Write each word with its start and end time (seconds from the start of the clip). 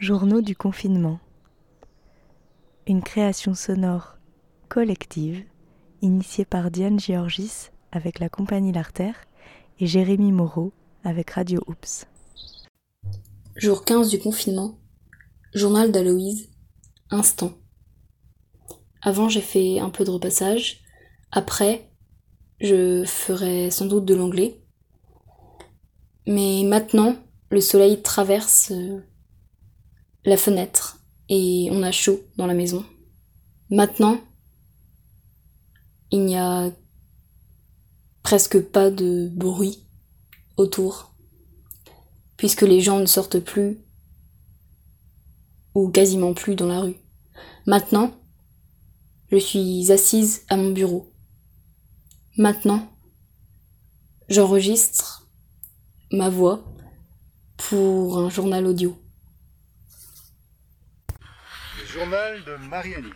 Journaux 0.00 0.40
du 0.40 0.56
confinement. 0.56 1.20
Une 2.86 3.02
création 3.02 3.54
sonore 3.54 4.16
collective 4.70 5.44
initiée 6.00 6.46
par 6.46 6.70
Diane 6.70 6.98
Georgis 6.98 7.68
avec 7.92 8.18
la 8.18 8.30
compagnie 8.30 8.72
L'Artère 8.72 9.26
et 9.78 9.86
Jérémy 9.86 10.32
Moreau 10.32 10.72
avec 11.04 11.32
Radio 11.32 11.60
Oops. 11.66 12.06
Jour 13.56 13.84
15 13.84 14.08
du 14.08 14.18
confinement. 14.18 14.78
Journal 15.52 15.92
d'Aloïse. 15.92 16.48
Instant. 17.10 17.52
Avant, 19.02 19.28
j'ai 19.28 19.42
fait 19.42 19.80
un 19.80 19.90
peu 19.90 20.06
de 20.06 20.10
repassage. 20.10 20.80
Après, 21.30 21.90
je 22.58 23.04
ferai 23.04 23.70
sans 23.70 23.84
doute 23.84 24.06
de 24.06 24.14
l'anglais. 24.14 24.62
Mais 26.26 26.62
maintenant, 26.64 27.16
le 27.50 27.60
soleil 27.60 28.00
traverse 28.00 28.70
euh, 28.70 29.02
la 30.24 30.36
fenêtre 30.36 30.98
et 31.28 31.68
on 31.70 31.82
a 31.82 31.92
chaud 31.92 32.20
dans 32.36 32.46
la 32.46 32.54
maison. 32.54 32.84
Maintenant, 33.70 34.18
il 36.10 36.24
n'y 36.24 36.36
a 36.36 36.70
presque 38.22 38.60
pas 38.60 38.90
de 38.90 39.28
bruit 39.32 39.86
autour, 40.56 41.14
puisque 42.36 42.62
les 42.62 42.80
gens 42.80 42.98
ne 42.98 43.06
sortent 43.06 43.38
plus 43.38 43.78
ou 45.74 45.88
quasiment 45.88 46.34
plus 46.34 46.56
dans 46.56 46.66
la 46.66 46.80
rue. 46.80 46.96
Maintenant, 47.66 48.12
je 49.30 49.36
suis 49.36 49.92
assise 49.92 50.42
à 50.48 50.56
mon 50.56 50.72
bureau. 50.72 51.12
Maintenant, 52.36 52.88
j'enregistre 54.28 55.28
ma 56.10 56.28
voix 56.28 56.64
pour 57.56 58.18
un 58.18 58.30
journal 58.30 58.66
audio. 58.66 58.99
Journal 61.90 62.44
de 62.44 62.54
Marianique. 62.68 63.14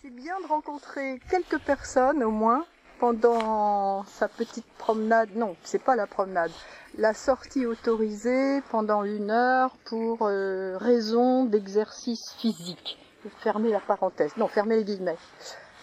C'est 0.00 0.14
bien 0.14 0.40
de 0.40 0.46
rencontrer 0.46 1.20
quelques 1.30 1.58
personnes 1.58 2.24
au 2.24 2.30
moins 2.30 2.64
pendant 2.98 4.04
sa 4.06 4.28
petite 4.28 4.66
promenade. 4.78 5.28
Non, 5.34 5.56
c'est 5.62 5.82
pas 5.82 5.94
la 5.94 6.06
promenade. 6.06 6.50
La 6.96 7.12
sortie 7.12 7.66
autorisée 7.66 8.62
pendant 8.70 9.04
une 9.04 9.30
heure 9.30 9.76
pour 9.84 10.20
euh, 10.22 10.78
raison 10.78 11.44
d'exercice 11.44 12.32
physique. 12.38 12.98
Fermer 13.40 13.70
la 13.70 13.80
parenthèse. 13.80 14.34
Non, 14.38 14.48
fermer 14.48 14.76
les 14.76 14.84
guillemets. 14.84 15.18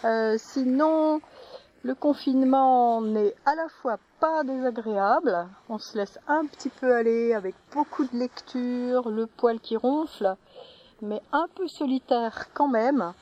Euh, 0.04 0.36
sinon, 0.40 1.22
le 1.84 1.94
confinement 1.94 3.02
n'est 3.02 3.36
à 3.46 3.54
la 3.54 3.70
fois 3.70 4.00
pas 4.20 4.44
désagréable, 4.44 5.48
on 5.70 5.78
se 5.78 5.98
laisse 5.98 6.18
un 6.28 6.46
petit 6.46 6.70
peu 6.70 6.94
aller 6.94 7.34
avec 7.34 7.56
beaucoup 7.72 8.06
de 8.06 8.18
lecture, 8.18 9.10
le 9.10 9.28
poil 9.28 9.60
qui 9.60 9.78
ronfle, 9.78 10.36
mais 11.02 11.22
un 11.32 11.48
peu 11.56 11.68
solitaire 11.68 12.48
quand 12.54 12.68
même, 12.68 13.14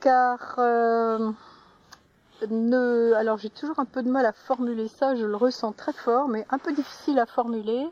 car 0.00 0.56
euh, 0.58 1.30
ne, 2.50 3.12
alors 3.14 3.38
j'ai 3.38 3.50
toujours 3.50 3.78
un 3.78 3.84
peu 3.84 4.02
de 4.02 4.10
mal 4.10 4.26
à 4.26 4.32
formuler 4.32 4.88
ça, 4.88 5.14
je 5.14 5.24
le 5.24 5.36
ressens 5.36 5.72
très 5.72 5.92
fort, 5.92 6.28
mais 6.28 6.46
un 6.50 6.58
peu 6.58 6.72
difficile 6.72 7.18
à 7.18 7.26
formuler. 7.26 7.86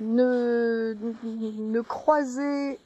Ne, 0.00 0.96
ne 1.24 1.80
croiser, 1.82 2.80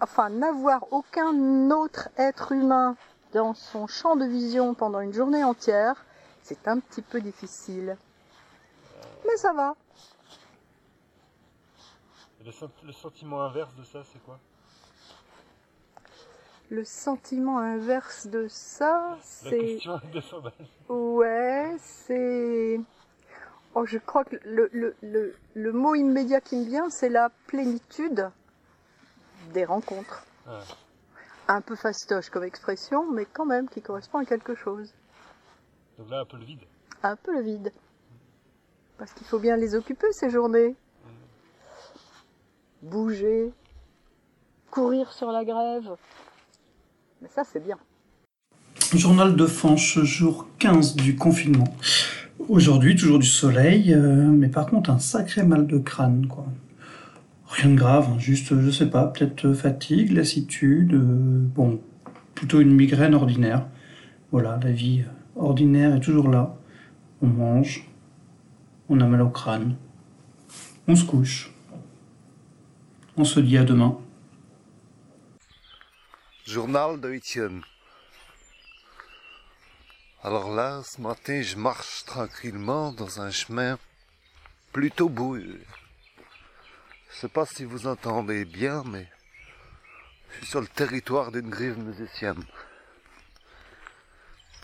enfin 0.00 0.30
n'avoir 0.30 0.92
aucun 0.92 1.70
autre 1.70 2.08
être 2.16 2.50
humain 2.50 2.96
dans 3.32 3.54
son 3.54 3.86
champ 3.86 4.16
de 4.16 4.24
vision 4.24 4.74
pendant 4.74 5.00
une 5.00 5.12
journée 5.12 5.44
entière, 5.44 6.04
c'est 6.42 6.66
un 6.66 6.80
petit 6.80 7.02
peu 7.02 7.20
difficile. 7.20 7.96
Mais 9.26 9.36
ça 9.36 9.52
va. 9.52 9.76
Le, 12.44 12.92
sentiment 12.92 13.42
inverse 13.42 13.74
de 13.74 13.82
ça, 13.82 14.02
c'est 14.04 14.22
quoi? 14.24 14.38
Le 16.70 16.84
sentiment 16.84 17.58
inverse 17.58 18.26
de 18.26 18.46
ça, 18.48 19.18
c'est. 19.22 19.78
Ouais, 20.88 21.76
c'est. 21.78 22.80
Oh, 23.74 23.84
je 23.84 23.98
crois 23.98 24.24
que 24.24 24.36
le, 24.44 24.68
le, 24.72 24.94
le, 25.02 25.36
le, 25.54 25.72
mot 25.72 25.94
immédiat 25.94 26.40
qui 26.40 26.56
me 26.56 26.64
vient, 26.64 26.90
c'est 26.90 27.08
la 27.08 27.30
plénitude 27.46 28.30
des 29.52 29.64
rencontres. 29.64 30.24
Un 31.48 31.60
peu 31.60 31.76
fastoche 31.76 32.30
comme 32.30 32.44
expression, 32.44 33.10
mais 33.10 33.24
quand 33.24 33.46
même 33.46 33.68
qui 33.68 33.82
correspond 33.82 34.18
à 34.18 34.24
quelque 34.24 34.54
chose. 34.54 34.94
Donc 35.98 36.10
là, 36.10 36.20
un 36.20 36.24
peu 36.24 36.36
le 36.36 36.44
vide. 36.44 36.62
Un 37.02 37.16
peu 37.16 37.32
le 37.32 37.42
vide. 37.42 37.72
Parce 38.96 39.12
qu'il 39.12 39.26
faut 39.26 39.38
bien 39.38 39.56
les 39.56 39.74
occuper, 39.74 40.10
ces 40.12 40.30
journées 40.30 40.76
bouger, 42.82 43.52
courir 44.70 45.12
sur 45.12 45.30
la 45.30 45.44
grève. 45.44 45.90
Mais 47.22 47.28
ça, 47.28 47.42
c'est 47.44 47.64
bien. 47.64 47.76
Journal 48.94 49.36
de 49.36 49.46
Fanche, 49.46 49.98
jour 50.00 50.46
15 50.58 50.96
du 50.96 51.16
confinement. 51.16 51.74
Aujourd'hui, 52.48 52.96
toujours 52.96 53.18
du 53.18 53.26
soleil, 53.26 53.92
euh, 53.92 54.30
mais 54.30 54.48
par 54.48 54.66
contre, 54.66 54.90
un 54.90 54.98
sacré 54.98 55.42
mal 55.42 55.66
de 55.66 55.78
crâne, 55.78 56.26
quoi. 56.26 56.46
Rien 57.48 57.70
de 57.70 57.76
grave, 57.76 58.08
hein, 58.12 58.18
juste, 58.18 58.58
je 58.60 58.70
sais 58.70 58.88
pas, 58.88 59.06
peut-être 59.06 59.52
fatigue, 59.52 60.12
lassitude, 60.12 60.94
euh, 60.94 61.40
bon, 61.54 61.80
plutôt 62.34 62.60
une 62.60 62.74
migraine 62.74 63.14
ordinaire. 63.14 63.66
Voilà, 64.30 64.60
la 64.62 64.70
vie 64.70 65.02
ordinaire 65.34 65.96
est 65.96 66.00
toujours 66.00 66.28
là. 66.28 66.56
On 67.22 67.26
mange, 67.26 67.90
on 68.88 69.00
a 69.00 69.06
mal 69.06 69.22
au 69.22 69.30
crâne, 69.30 69.74
on 70.86 70.94
se 70.94 71.04
couche. 71.04 71.52
On 73.20 73.24
se 73.24 73.40
dit 73.40 73.58
à 73.58 73.64
demain. 73.64 73.98
Journal 76.46 77.00
de 77.00 77.14
Étienne. 77.14 77.62
Alors 80.22 80.54
là, 80.54 80.82
ce 80.84 81.00
matin, 81.00 81.42
je 81.42 81.56
marche 81.56 82.04
tranquillement 82.04 82.92
dans 82.92 83.20
un 83.20 83.32
chemin 83.32 83.76
plutôt 84.72 85.08
boueux. 85.08 85.60
Je 87.10 87.16
sais 87.16 87.28
pas 87.28 87.44
si 87.44 87.64
vous 87.64 87.88
entendez 87.88 88.44
bien, 88.44 88.84
mais 88.86 89.08
je 90.30 90.36
suis 90.36 90.46
sur 90.46 90.60
le 90.60 90.68
territoire 90.68 91.32
d'une 91.32 91.50
grive 91.50 91.76
musicienne 91.76 92.44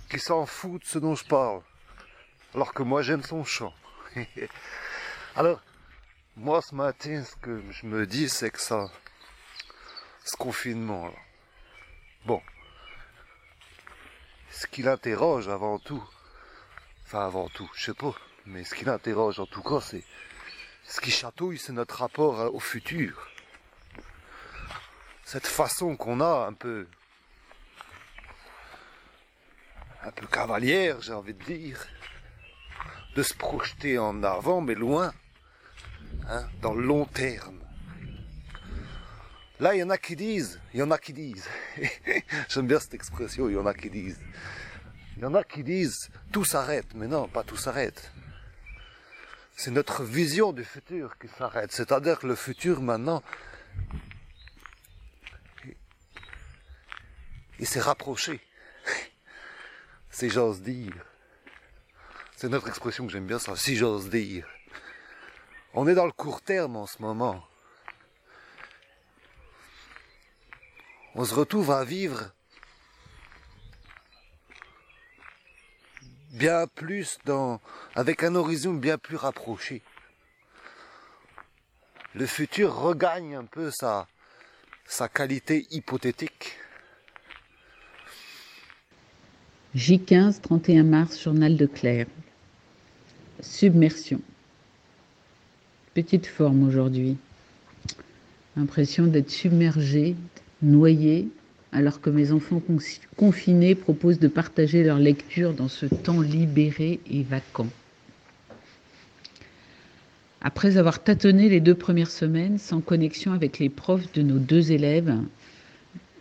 qui 0.08 0.20
s'en 0.20 0.46
fout 0.46 0.80
de 0.80 0.86
ce 0.86 1.00
dont 1.00 1.16
je 1.16 1.24
parle, 1.24 1.60
alors 2.54 2.72
que 2.72 2.84
moi 2.84 3.02
j'aime 3.02 3.24
son 3.24 3.42
chant. 3.42 3.74
alors, 5.34 5.60
moi, 6.36 6.60
ce 6.62 6.74
matin, 6.74 7.22
ce 7.22 7.36
que 7.36 7.62
je 7.70 7.86
me 7.86 8.06
dis, 8.08 8.28
c'est 8.28 8.50
que 8.50 8.60
ça, 8.60 8.90
ce 10.24 10.36
confinement, 10.36 11.06
là, 11.06 11.14
bon, 12.26 12.42
ce 14.50 14.66
qui 14.66 14.82
l'interroge 14.82 15.48
avant 15.48 15.78
tout, 15.78 16.02
enfin 17.06 17.24
avant 17.24 17.48
tout, 17.48 17.70
je 17.74 17.84
sais 17.84 17.94
pas, 17.94 18.14
mais 18.46 18.64
ce 18.64 18.74
qui 18.74 18.84
l'interroge 18.84 19.38
en 19.38 19.46
tout 19.46 19.62
cas, 19.62 19.80
c'est 19.80 20.02
ce 20.86 21.00
qui 21.00 21.12
chatouille, 21.12 21.58
c'est 21.58 21.72
notre 21.72 21.98
rapport 21.98 22.52
au 22.52 22.58
futur. 22.58 23.28
Cette 25.24 25.46
façon 25.46 25.96
qu'on 25.96 26.20
a 26.20 26.46
un 26.48 26.52
peu, 26.52 26.88
un 30.02 30.10
peu 30.10 30.26
cavalière, 30.26 31.00
j'ai 31.00 31.12
envie 31.12 31.34
de 31.34 31.44
dire, 31.44 31.86
de 33.14 33.22
se 33.22 33.34
projeter 33.34 33.98
en 33.98 34.24
avant, 34.24 34.60
mais 34.60 34.74
loin 34.74 35.14
Hein, 36.28 36.46
dans 36.62 36.74
le 36.74 36.84
long 36.86 37.04
terme. 37.04 37.58
Là, 39.60 39.74
il 39.74 39.80
y 39.80 39.82
en 39.82 39.90
a 39.90 39.98
qui 39.98 40.16
disent, 40.16 40.58
il 40.72 40.80
y 40.80 40.82
en 40.82 40.90
a 40.90 40.98
qui 40.98 41.12
disent, 41.12 41.46
j'aime 42.48 42.66
bien 42.66 42.80
cette 42.80 42.94
expression, 42.94 43.48
il 43.48 43.54
y 43.54 43.58
en 43.58 43.66
a 43.66 43.74
qui 43.74 43.90
disent, 43.90 44.20
il 45.16 45.22
y 45.22 45.26
en 45.26 45.34
a 45.34 45.44
qui 45.44 45.62
disent, 45.62 46.10
tout 46.32 46.44
s'arrête, 46.44 46.94
mais 46.94 47.06
non, 47.06 47.28
pas 47.28 47.44
tout 47.44 47.56
s'arrête. 47.56 48.10
C'est 49.56 49.70
notre 49.70 50.02
vision 50.02 50.52
du 50.52 50.64
futur 50.64 51.18
qui 51.18 51.28
s'arrête, 51.28 51.72
c'est-à-dire 51.72 52.18
que 52.18 52.26
le 52.26 52.34
futur 52.34 52.80
maintenant, 52.80 53.22
il 57.60 57.66
s'est 57.66 57.80
rapproché, 57.80 58.40
si 60.10 60.30
j'ose 60.30 60.62
dire. 60.62 60.94
C'est 62.36 62.48
notre 62.48 62.68
expression 62.68 63.06
que 63.06 63.12
j'aime 63.12 63.26
bien 63.26 63.38
ça, 63.38 63.54
si 63.56 63.76
j'ose 63.76 64.10
dire. 64.10 64.48
On 65.76 65.88
est 65.88 65.94
dans 65.94 66.06
le 66.06 66.12
court 66.12 66.40
terme 66.40 66.76
en 66.76 66.86
ce 66.86 67.02
moment. 67.02 67.42
On 71.16 71.24
se 71.24 71.34
retrouve 71.34 71.72
à 71.72 71.84
vivre 71.84 72.30
bien 76.30 76.68
plus 76.68 77.18
dans, 77.24 77.60
avec 77.96 78.22
un 78.22 78.36
horizon 78.36 78.74
bien 78.74 78.98
plus 78.98 79.16
rapproché. 79.16 79.82
Le 82.14 82.26
futur 82.26 82.76
regagne 82.76 83.34
un 83.34 83.44
peu 83.44 83.72
sa, 83.72 84.06
sa 84.86 85.08
qualité 85.08 85.66
hypothétique. 85.70 86.56
J15, 89.74 90.40
31 90.40 90.84
mars, 90.84 91.20
journal 91.20 91.56
de 91.56 91.66
Claire. 91.66 92.06
Submersion 93.40 94.20
petite 95.94 96.26
forme 96.26 96.66
aujourd'hui. 96.66 97.16
L'impression 98.56 99.06
d'être 99.06 99.30
submergée, 99.30 100.16
noyée, 100.60 101.28
alors 101.70 102.00
que 102.00 102.10
mes 102.10 102.32
enfants 102.32 102.60
confinés 103.16 103.76
proposent 103.76 104.18
de 104.18 104.28
partager 104.28 104.82
leur 104.82 104.98
lecture 104.98 105.52
dans 105.52 105.68
ce 105.68 105.86
temps 105.86 106.20
libéré 106.20 106.98
et 107.08 107.22
vacant. 107.22 107.68
Après 110.40 110.76
avoir 110.76 111.02
tâtonné 111.02 111.48
les 111.48 111.60
deux 111.60 111.74
premières 111.74 112.10
semaines 112.10 112.58
sans 112.58 112.80
connexion 112.80 113.32
avec 113.32 113.60
les 113.60 113.68
profs 113.68 114.12
de 114.12 114.22
nos 114.22 114.38
deux 114.38 114.72
élèves, 114.72 115.16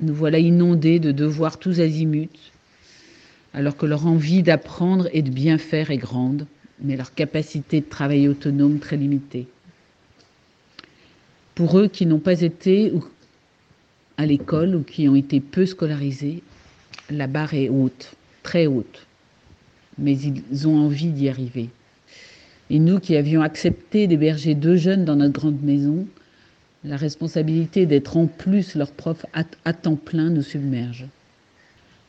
nous 0.02 0.14
voilà 0.14 0.38
inondés 0.38 1.00
de 1.00 1.12
devoirs 1.12 1.58
tous 1.58 1.80
azimuts, 1.80 2.30
alors 3.54 3.76
que 3.76 3.88
leur 3.88 4.06
envie 4.06 4.44
d'apprendre 4.44 5.10
et 5.14 5.24
de 5.24 5.32
bien 5.32 5.58
faire 5.58 5.90
est 5.90 5.98
grande, 5.98 6.46
mais 6.80 6.96
leur 6.96 7.14
capacité 7.14 7.82
de 7.82 7.90
travail 7.90 8.28
autonome 8.28 8.80
très 8.80 8.98
limitée. 8.98 9.48
Pour 11.56 11.80
eux 11.80 11.88
qui 11.88 12.06
n'ont 12.06 12.20
pas 12.20 12.42
été 12.42 12.92
à 14.18 14.26
l'école 14.26 14.76
ou 14.76 14.84
qui 14.84 15.08
ont 15.08 15.16
été 15.16 15.40
peu 15.40 15.66
scolarisés, 15.66 16.42
la 17.10 17.28
barre 17.28 17.54
est 17.54 17.70
haute, 17.70 18.14
très 18.42 18.66
haute, 18.66 19.06
mais 19.98 20.18
ils 20.18 20.68
ont 20.68 20.78
envie 20.78 21.12
d'y 21.12 21.30
arriver. 21.30 21.70
Et 22.70 22.80
nous 22.80 23.00
qui 23.00 23.16
avions 23.16 23.44
accepté 23.44 24.08
d'héberger 24.08 24.56
deux 24.56 24.78
jeunes 24.78 25.06
dans 25.06 25.16
notre 25.16 25.40
grande 25.40 25.62
maison, 25.62 26.08
la 26.84 26.98
responsabilité 26.98 27.86
d'être 27.86 28.18
en 28.18 28.26
plus 28.26 28.76
leur 28.76 28.92
prof 28.92 29.26
à, 29.34 29.74
temps 29.74 29.96
plein 29.96 30.30
nous 30.30 30.42
submerge. 30.42 31.06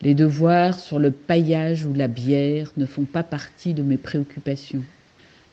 Les 0.00 0.14
devoirs 0.14 0.78
sur 0.78 0.98
le 0.98 1.10
paillage 1.10 1.84
ou 1.84 1.92
la 1.92 2.08
bière 2.08 2.72
ne 2.76 2.86
font 2.86 3.04
pas 3.04 3.22
partie 3.22 3.74
de 3.74 3.82
mes 3.82 3.96
préoccupations. 3.98 4.82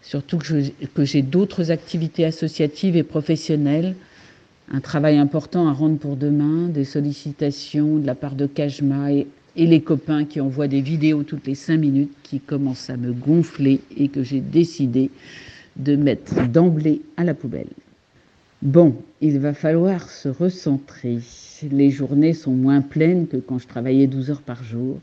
Surtout 0.01 0.38
que 0.38 1.06
j'ai 1.06 1.21
d'autres 1.21 1.71
activités 1.71 2.25
associatives 2.25 2.95
et 2.95 3.03
professionnelles, 3.03 3.95
un 4.71 4.80
travail 4.80 5.18
important 5.18 5.68
à 5.68 5.74
rendre 5.74 5.98
pour 5.98 6.15
demain, 6.15 6.69
des 6.69 6.86
sollicitations 6.86 7.98
de 7.98 8.07
la 8.07 8.15
part 8.15 8.36
de 8.36 8.45
Kajma 8.48 9.12
et, 9.12 9.27
et 9.56 9.68
les 9.68 9.81
copains 9.81 10.25
qui 10.25 10.39
envoient 10.39 10.68
des 10.68 10.81
vidéos 10.81 11.24
toutes 11.24 11.45
les 11.48 11.56
cinq 11.56 11.77
minutes 11.77 12.13
qui 12.24 12.39
commencent 12.39 12.89
à 12.89 12.98
me 12.98 13.12
gonfler 13.12 13.81
et 13.98 14.07
que 14.07 14.24
j'ai 14.24 14.39
décidé 14.39 15.09
de 15.75 15.95
mettre 15.95 16.47
d'emblée 16.47 17.01
à 17.18 17.24
la 17.24 17.33
poubelle. 17.33 17.68
Bon, 18.62 18.95
il 19.21 19.39
va 19.39 19.54
falloir 19.54 20.09
se 20.09 20.30
recentrer. 20.30 21.19
Les 21.69 21.89
journées 21.89 22.33
sont 22.33 22.51
moins 22.51 22.81
pleines 22.81 23.27
que 23.27 23.38
quand 23.38 23.57
je 23.59 23.68
travaillais 23.68 24.07
12 24.07 24.31
heures 24.31 24.42
par 24.42 24.63
jour. 24.63 25.00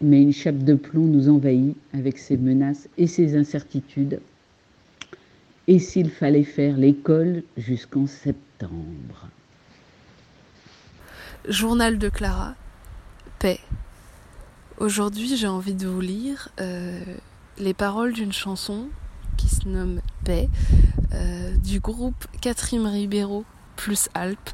Mais 0.00 0.20
une 0.20 0.32
chape 0.32 0.58
de 0.58 0.74
plomb 0.74 1.06
nous 1.06 1.28
envahit 1.28 1.76
avec 1.92 2.18
ses 2.18 2.36
menaces 2.36 2.88
et 2.98 3.06
ses 3.06 3.36
incertitudes. 3.36 4.20
Et 5.66 5.78
s'il 5.78 6.10
fallait 6.10 6.44
faire 6.44 6.76
l'école 6.76 7.42
jusqu'en 7.56 8.06
septembre 8.06 9.28
Journal 11.48 11.98
de 11.98 12.08
Clara, 12.08 12.54
paix. 13.38 13.60
Aujourd'hui, 14.78 15.36
j'ai 15.36 15.46
envie 15.46 15.74
de 15.74 15.86
vous 15.86 16.00
lire 16.00 16.48
euh, 16.60 17.00
les 17.58 17.74
paroles 17.74 18.12
d'une 18.12 18.32
chanson 18.32 18.88
qui 19.36 19.48
se 19.48 19.68
nomme 19.68 20.00
Paix 20.24 20.48
euh, 21.12 21.54
du 21.56 21.80
groupe 21.80 22.26
Catherine 22.40 22.86
Ribeiro 22.86 23.44
plus 23.76 24.08
Alpes. 24.14 24.50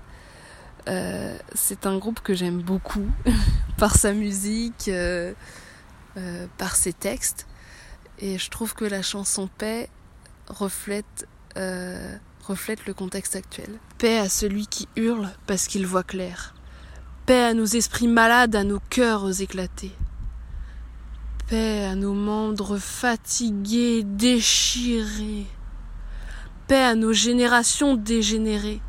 Euh, 0.88 1.36
c'est 1.54 1.86
un 1.86 1.98
groupe 1.98 2.20
que 2.20 2.34
j'aime 2.34 2.62
beaucoup 2.62 3.06
par 3.78 3.96
sa 3.96 4.12
musique, 4.12 4.88
euh, 4.88 5.32
par 6.58 6.76
ses 6.76 6.92
textes. 6.92 7.46
Et 8.18 8.38
je 8.38 8.50
trouve 8.50 8.74
que 8.74 8.84
la 8.84 9.02
chanson 9.02 9.48
Paix 9.58 9.88
reflète 10.48 11.26
le 11.56 12.92
contexte 12.92 13.36
actuel. 13.36 13.78
Paix 13.98 14.18
à 14.18 14.28
celui 14.28 14.66
qui 14.66 14.88
hurle 14.96 15.30
parce 15.46 15.66
qu'il 15.66 15.86
voit 15.86 16.02
clair. 16.02 16.54
Paix 17.26 17.44
à 17.44 17.54
nos 17.54 17.64
esprits 17.64 18.08
malades, 18.08 18.56
à 18.56 18.64
nos 18.64 18.80
cœurs 18.90 19.40
éclatés. 19.40 19.92
Paix 21.48 21.84
à 21.84 21.94
nos 21.94 22.14
membres 22.14 22.78
fatigués, 22.78 24.02
déchirés 24.04 25.46
paix 26.70 26.84
à 26.84 26.94
nos 26.94 27.12
générations 27.12 27.96
dégénérées, 27.96 28.80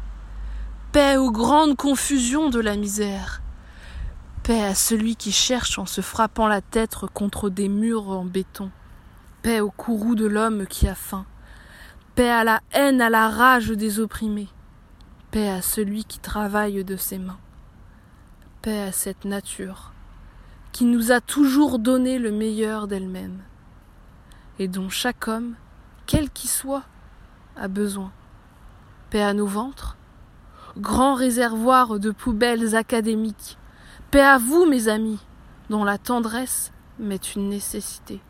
paix 0.92 1.16
aux 1.16 1.32
grandes 1.32 1.78
confusions 1.78 2.50
de 2.50 2.60
la 2.60 2.76
misère, 2.76 3.42
paix 4.44 4.62
à 4.62 4.76
celui 4.76 5.16
qui 5.16 5.32
cherche 5.32 5.80
en 5.80 5.86
se 5.86 6.02
frappant 6.02 6.48
la 6.48 6.60
tête 6.60 6.96
contre 7.14 7.50
des 7.50 7.70
murs 7.70 8.10
en 8.10 8.26
béton, 8.26 8.72
paix 9.42 9.62
au 9.62 9.72
courroux 9.72 10.16
de 10.16 10.26
l'homme 10.26 10.68
qui 10.68 10.90
a 10.90 10.96
faim, 10.96 11.26
paix 12.16 12.30
à 12.30 12.44
la 12.44 12.60
haine, 12.74 13.00
à 13.00 13.10
la 13.10 13.30
rage 13.30 13.70
des 13.70 14.02
opprimés, 14.02 14.50
paix 15.32 15.50
à 15.50 15.62
celui 15.62 16.04
qui 16.04 16.20
travaille 16.20 16.84
de 16.84 16.98
ses 16.98 17.20
mains, 17.20 17.40
paix 18.62 18.82
à 18.82 18.92
cette 18.92 19.24
nature 19.24 19.94
qui 20.74 20.84
nous 20.86 21.12
a 21.12 21.22
toujours 21.22 21.80
donné 21.80 22.18
le 22.18 22.32
meilleur 22.32 22.88
d'elle-même, 22.88 23.40
et 24.60 24.68
dont 24.68 24.90
chaque 24.90 25.28
homme, 25.30 25.56
quel 26.06 26.30
qu'il 26.30 26.50
soit, 26.50 26.84
a 27.56 27.68
besoin. 27.68 28.12
Paix 29.10 29.22
à 29.22 29.34
nos 29.34 29.48
ventres, 29.48 29.98
grand 30.78 31.16
réservoir 31.16 32.00
de 32.00 32.12
poubelles 32.12 32.76
académiques. 32.76 33.58
Paix 34.10 34.22
à 34.22 34.38
vous, 34.38 34.66
mes 34.66 34.88
amis, 34.88 35.20
dont 35.70 35.84
la 35.84 35.98
tendresse 35.98 36.72
m'est 37.00 37.36
une 37.36 37.50
nécessité. 37.50 38.22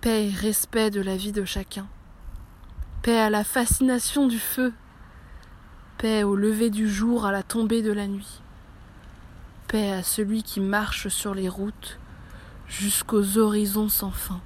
Paix 0.00 0.28
et 0.28 0.30
respect 0.30 0.90
de 0.90 1.00
la 1.00 1.16
vie 1.16 1.32
de 1.32 1.44
chacun. 1.44 1.86
Paix 3.02 3.18
à 3.18 3.30
la 3.30 3.44
fascination 3.44 4.26
du 4.26 4.38
feu. 4.38 4.72
Paix 5.98 6.22
au 6.22 6.36
lever 6.36 6.70
du 6.70 6.88
jour, 6.88 7.26
à 7.26 7.32
la 7.32 7.42
tombée 7.42 7.82
de 7.82 7.92
la 7.92 8.06
nuit. 8.06 8.40
Paix 9.68 9.92
à 9.92 10.02
celui 10.02 10.42
qui 10.42 10.60
marche 10.60 11.08
sur 11.08 11.34
les 11.34 11.48
routes 11.48 11.98
jusqu'aux 12.66 13.38
horizons 13.38 13.88
sans 13.88 14.10
fin 14.10 14.40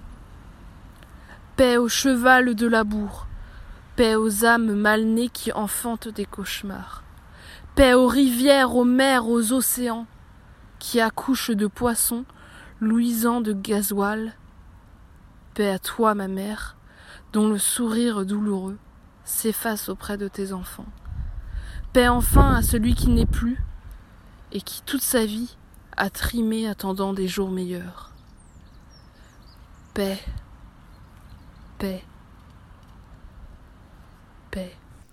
paix 1.56 1.76
au 1.76 1.88
cheval 1.88 2.54
de 2.54 2.66
la 2.66 2.82
bourre, 2.82 3.26
paix 3.96 4.16
aux 4.16 4.44
âmes 4.44 4.74
mal 4.74 5.04
nées 5.04 5.28
qui 5.28 5.52
enfantent 5.52 6.08
des 6.08 6.24
cauchemars, 6.24 7.04
paix 7.74 7.94
aux 7.94 8.08
rivières, 8.08 8.74
aux 8.74 8.84
mers, 8.84 9.28
aux 9.28 9.52
océans, 9.52 10.06
qui 10.78 11.00
accouchent 11.00 11.50
de 11.50 11.66
poissons, 11.66 12.24
luisants 12.80 13.40
de 13.40 13.52
gasoil, 13.52 14.34
paix 15.54 15.70
à 15.70 15.78
toi, 15.78 16.14
ma 16.14 16.28
mère, 16.28 16.76
dont 17.32 17.48
le 17.48 17.58
sourire 17.58 18.26
douloureux 18.26 18.78
s'efface 19.24 19.88
auprès 19.88 20.18
de 20.18 20.28
tes 20.28 20.52
enfants, 20.52 20.86
paix 21.92 22.08
enfin 22.08 22.54
à 22.54 22.62
celui 22.62 22.94
qui 22.94 23.08
n'est 23.08 23.26
plus, 23.26 23.58
et 24.52 24.60
qui 24.60 24.82
toute 24.82 25.02
sa 25.02 25.24
vie 25.24 25.56
a 25.96 26.10
trimé 26.10 26.68
attendant 26.68 27.12
des 27.12 27.28
jours 27.28 27.50
meilleurs. 27.50 28.10
Paix 29.94 30.18
Paix. 31.78 32.02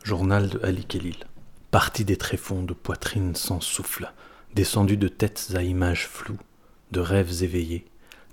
Journal 0.04 0.50
de 0.50 0.60
Ali 0.64 0.84
Kélil. 0.86 1.16
Parti 1.70 2.06
des 2.06 2.18
tréfonds 2.18 2.64
de 2.64 2.74
poitrine 2.74 3.36
sans 3.36 3.62
souffle, 3.62 4.12
descendu 4.54 4.98
de 4.98 5.08
têtes 5.08 5.54
à 5.56 5.64
images 5.64 6.08
floues, 6.08 6.40
de 6.92 7.00
rêves 7.00 7.44
éveillés, 7.44 7.86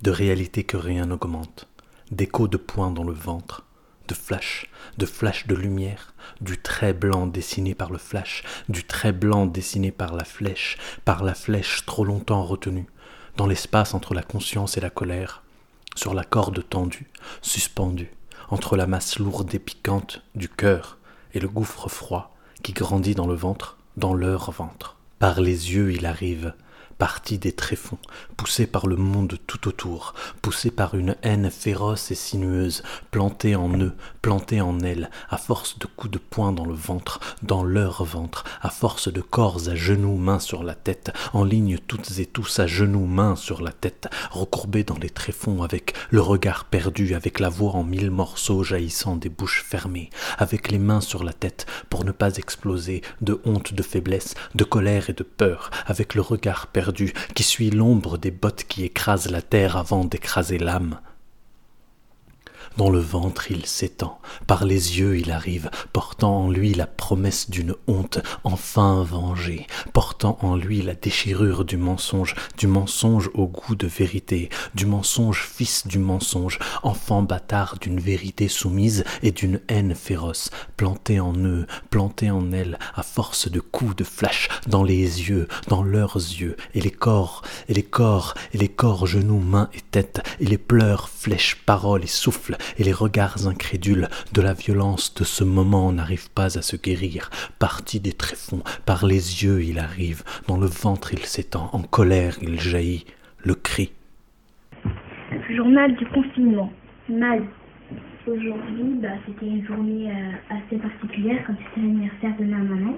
de 0.03 0.11
réalités 0.11 0.65
que 0.65 0.77
rien 0.77 1.07
n'augmente, 1.07 1.69
d'échos 2.11 2.49
de 2.49 2.57
poings 2.57 2.91
dans 2.91 3.05
le 3.05 3.13
ventre, 3.13 3.65
de 4.09 4.15
flash, 4.15 4.67
de 4.97 5.07
flash 5.07 5.47
de 5.47 5.55
lumière, 5.55 6.15
du 6.41 6.59
trait 6.59 6.95
blanc 6.95 7.27
dessiné 7.27 7.75
par 7.75 7.91
le 7.91 7.99
flash, 7.99 8.43
du 8.69 8.85
trait 8.85 9.13
blanc 9.13 9.47
dessiné 9.47 9.93
par 9.93 10.15
la 10.15 10.25
flèche, 10.25 10.79
par 11.05 11.23
la 11.23 11.35
flèche 11.35 11.85
trop 11.87 12.05
longtemps 12.05 12.45
retenue, 12.45 12.87
dans 13.37 13.47
l'espace 13.47 13.95
entre 13.95 14.15
la 14.15 14.23
conscience 14.23 14.77
et 14.77 14.81
la 14.81 14.91
colère, 14.91 15.43
sur 15.95 16.15
la 16.15 16.25
corde 16.25 16.69
tendue, 16.69 17.09
suspendue, 17.41 18.11
entre 18.51 18.77
la 18.77 18.87
masse 18.87 19.19
lourde 19.19 19.55
et 19.55 19.59
piquante 19.59 20.23
du 20.35 20.49
cœur 20.49 20.98
et 21.39 21.41
le 21.41 21.49
gouffre 21.49 21.89
froid 21.89 22.35
qui 22.65 22.73
grandit 22.73 23.15
dans 23.15 23.29
le 23.29 23.35
ventre, 23.35 23.79
dans 23.97 24.13
leur 24.13 24.51
ventre. 24.51 24.97
Par 25.21 25.41
les 25.41 25.73
yeux 25.73 25.93
il 25.93 26.05
arrive, 26.05 26.53
parti 26.99 27.39
des 27.39 27.53
tréfonds, 27.53 27.99
poussé 28.37 28.67
par 28.67 28.89
le 28.89 28.97
monde 28.97 29.39
tout 29.47 29.69
autour, 29.69 30.15
poussé 30.43 30.73
par 30.73 30.95
une 30.95 31.15
haine 31.23 31.51
féroce 31.51 32.11
et 32.11 32.17
sinueuse, 32.17 32.83
plantée 33.13 33.55
en 33.55 33.73
eux, 33.79 33.95
plantée 34.21 34.61
en 34.61 34.81
elles, 34.81 35.09
à 35.31 35.39
force 35.39 35.79
de 35.79 35.87
coups 35.87 36.11
de 36.11 36.19
poing 36.19 36.53
dans 36.53 36.67
le 36.67 36.75
ventre, 36.75 37.21
dans 37.43 37.63
leur 37.63 38.05
ventre, 38.05 38.45
à 38.61 38.69
force 38.69 39.13
de 39.13 39.21
corps 39.21 39.69
à 39.69 39.77
genoux, 39.77 40.17
mains 40.17 40.41
sur 40.41 40.65
la 40.65 40.75
tête, 40.75 41.13
en 41.33 41.45
ligne 41.45 41.79
toutes 41.79 42.19
et 42.19 42.27
tous 42.27 42.59
à 42.59 42.67
genoux, 42.67 43.07
mains 43.07 43.37
sur 43.37 43.63
la 43.63 43.73
tête, 43.73 44.09
recourbés 44.33 44.85
dans 44.85 44.99
les 44.99 45.11
tréfonds, 45.11 45.63
avec 45.63 45.95
le 46.11 46.21
regard 46.21 46.65
perdu, 46.65 47.15
avec 47.15 47.39
la 47.39 47.49
voix 47.49 47.73
en 47.73 47.85
mille 47.85 48.11
morceaux 48.11 48.65
jaillissant 48.65 49.15
des 49.15 49.29
bouches 49.29 49.65
fermées, 49.65 50.11
avec 50.37 50.73
les 50.73 50.79
mains 50.79 51.01
sur 51.01 51.23
la 51.23 51.33
tête 51.33 51.67
pour 51.91 52.05
ne 52.05 52.13
pas 52.13 52.37
exploser 52.37 53.03
de 53.21 53.41
honte, 53.45 53.73
de 53.73 53.83
faiblesse, 53.83 54.35
de 54.57 54.65
colère 54.65 55.11
et 55.11 55.13
de 55.13 55.23
peur, 55.23 55.71
avec 55.87 56.17
le 56.17 56.23
regard 56.23 56.67
perdu 56.67 56.88
qui 57.35 57.43
suit 57.43 57.71
l'ombre 57.71 58.19
des 58.19 58.31
bottes 58.31 58.65
qui 58.65 58.85
écrasent 58.85 59.31
la 59.31 59.43
terre 59.43 59.77
avant 59.77 60.05
d'écraser 60.05 60.59
l'âme. 60.59 61.01
Dans 62.79 62.91
le 62.91 63.01
ventre 63.01 63.51
il 63.51 63.67
s'étend, 63.67 64.21
par 64.47 64.65
les 64.65 65.01
yeux 65.01 65.19
il 65.19 65.33
arrive, 65.33 65.69
portant 65.93 66.45
en 66.45 66.49
lui 66.49 66.75
la 66.75 66.87
promesse 66.87 67.51
d'une 67.51 67.75
honte 67.89 68.21
enfin 68.45 69.03
vengée, 69.03 69.67
portant 69.93 70.39
en 70.43 70.55
lui 70.55 70.81
la 70.83 70.95
déchirure 70.95 71.65
du 71.65 71.77
mensonge, 71.77 72.37
du 72.57 72.69
mensonge 72.69 73.31
au 73.35 73.49
goût 73.49 73.75
de 73.75 73.89
vérité, 73.89 74.49
du 74.77 74.87
mensonge 74.87 75.43
fils 75.43 75.89
du 75.89 75.99
mensonge, 75.99 76.61
enfant 76.85 77.25
bâtard 77.25 77.79
d'une 77.81 77.99
vérité 77.99 78.47
soumise 78.47 79.03
et 79.25 79.33
d'une 79.33 79.61
haine 79.67 79.97
féroce, 79.97 80.51
planté 80.77 81.19
en 81.19 81.35
eux, 81.35 81.67
planté 81.91 82.31
en 82.31 82.53
elle, 82.53 82.79
à 82.95 83.03
force 83.03 83.51
de 83.51 83.59
coups 83.59 83.97
de 83.97 84.05
flash 84.05 84.51
dans 84.69 84.85
les 84.85 85.01
yeux, 85.29 85.49
dans 85.67 85.83
leurs 85.83 86.15
yeux, 86.15 86.57
et 86.75 86.81
les 86.81 86.93
corps, 86.93 87.43
et 87.69 87.75
les 87.75 87.83
corps, 87.83 88.35
et 88.53 88.59
les 88.59 88.69
corps, 88.69 89.09
genoux, 89.09 89.41
mains 89.41 89.69
et 89.75 89.81
tête, 89.81 90.21
et 90.39 90.47
les 90.47 90.59
pleurs, 90.59 91.09
flèches, 91.09 91.57
paroles 91.67 92.05
et 92.05 92.07
souffles, 92.07 92.57
et 92.79 92.85
les 92.85 92.93
regards 92.93 93.47
incrédules 93.47 94.09
de 94.33 94.43
la 94.43 94.55
violence 94.55 95.15
de 95.15 95.25
ce 95.25 95.45
moment 95.45 95.93
n'arrivent 95.93 96.31
pas 96.31 96.59
à 96.59 96.63
se 96.63 96.77
guérir. 96.77 97.31
Parti 97.59 98.01
des 98.01 98.13
tréfonds, 98.13 98.63
par 98.87 99.07
les 99.07 99.45
yeux 99.45 99.63
il 99.63 99.79
arrive, 99.79 100.23
dans 100.47 100.59
le 100.59 100.67
ventre 100.67 101.13
il 101.13 101.25
s'étend, 101.25 101.71
en 101.73 101.83
colère 101.83 102.37
il 102.43 102.61
jaillit, 102.61 103.07
le 103.45 103.55
cri. 103.55 103.93
Journal 105.51 105.95
du 105.97 106.07
confinement. 106.07 106.73
Mal. 107.09 107.43
Aujourd'hui, 108.27 108.99
bah, 109.01 109.09
c'était 109.27 109.47
une 109.47 109.65
journée 109.65 110.11
euh, 110.11 110.55
assez 110.57 110.77
particulière, 110.77 111.43
comme 111.47 111.57
c'était 111.57 111.87
l'anniversaire 111.87 112.37
de 112.39 112.45
ma 112.45 112.59
maman. 112.59 112.95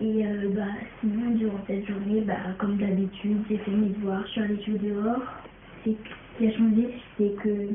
Et 0.00 0.26
euh, 0.26 0.50
bah, 0.54 0.68
sinon, 1.00 1.30
durant 1.32 1.58
cette 1.66 1.86
journée, 1.88 2.20
bah, 2.20 2.36
comme 2.58 2.76
d'habitude, 2.76 3.38
j'ai 3.50 3.58
fait 3.58 3.70
mes 3.72 3.88
devoirs, 3.88 4.22
je 4.26 4.30
suis 4.32 4.40
allée 4.42 4.62
jouer 4.64 4.78
dehors. 4.78 5.22
Ce 5.84 5.90
qui 5.90 6.46
a 6.46 6.52
changé, 6.52 6.94
c'est 7.16 7.34
que 7.42 7.68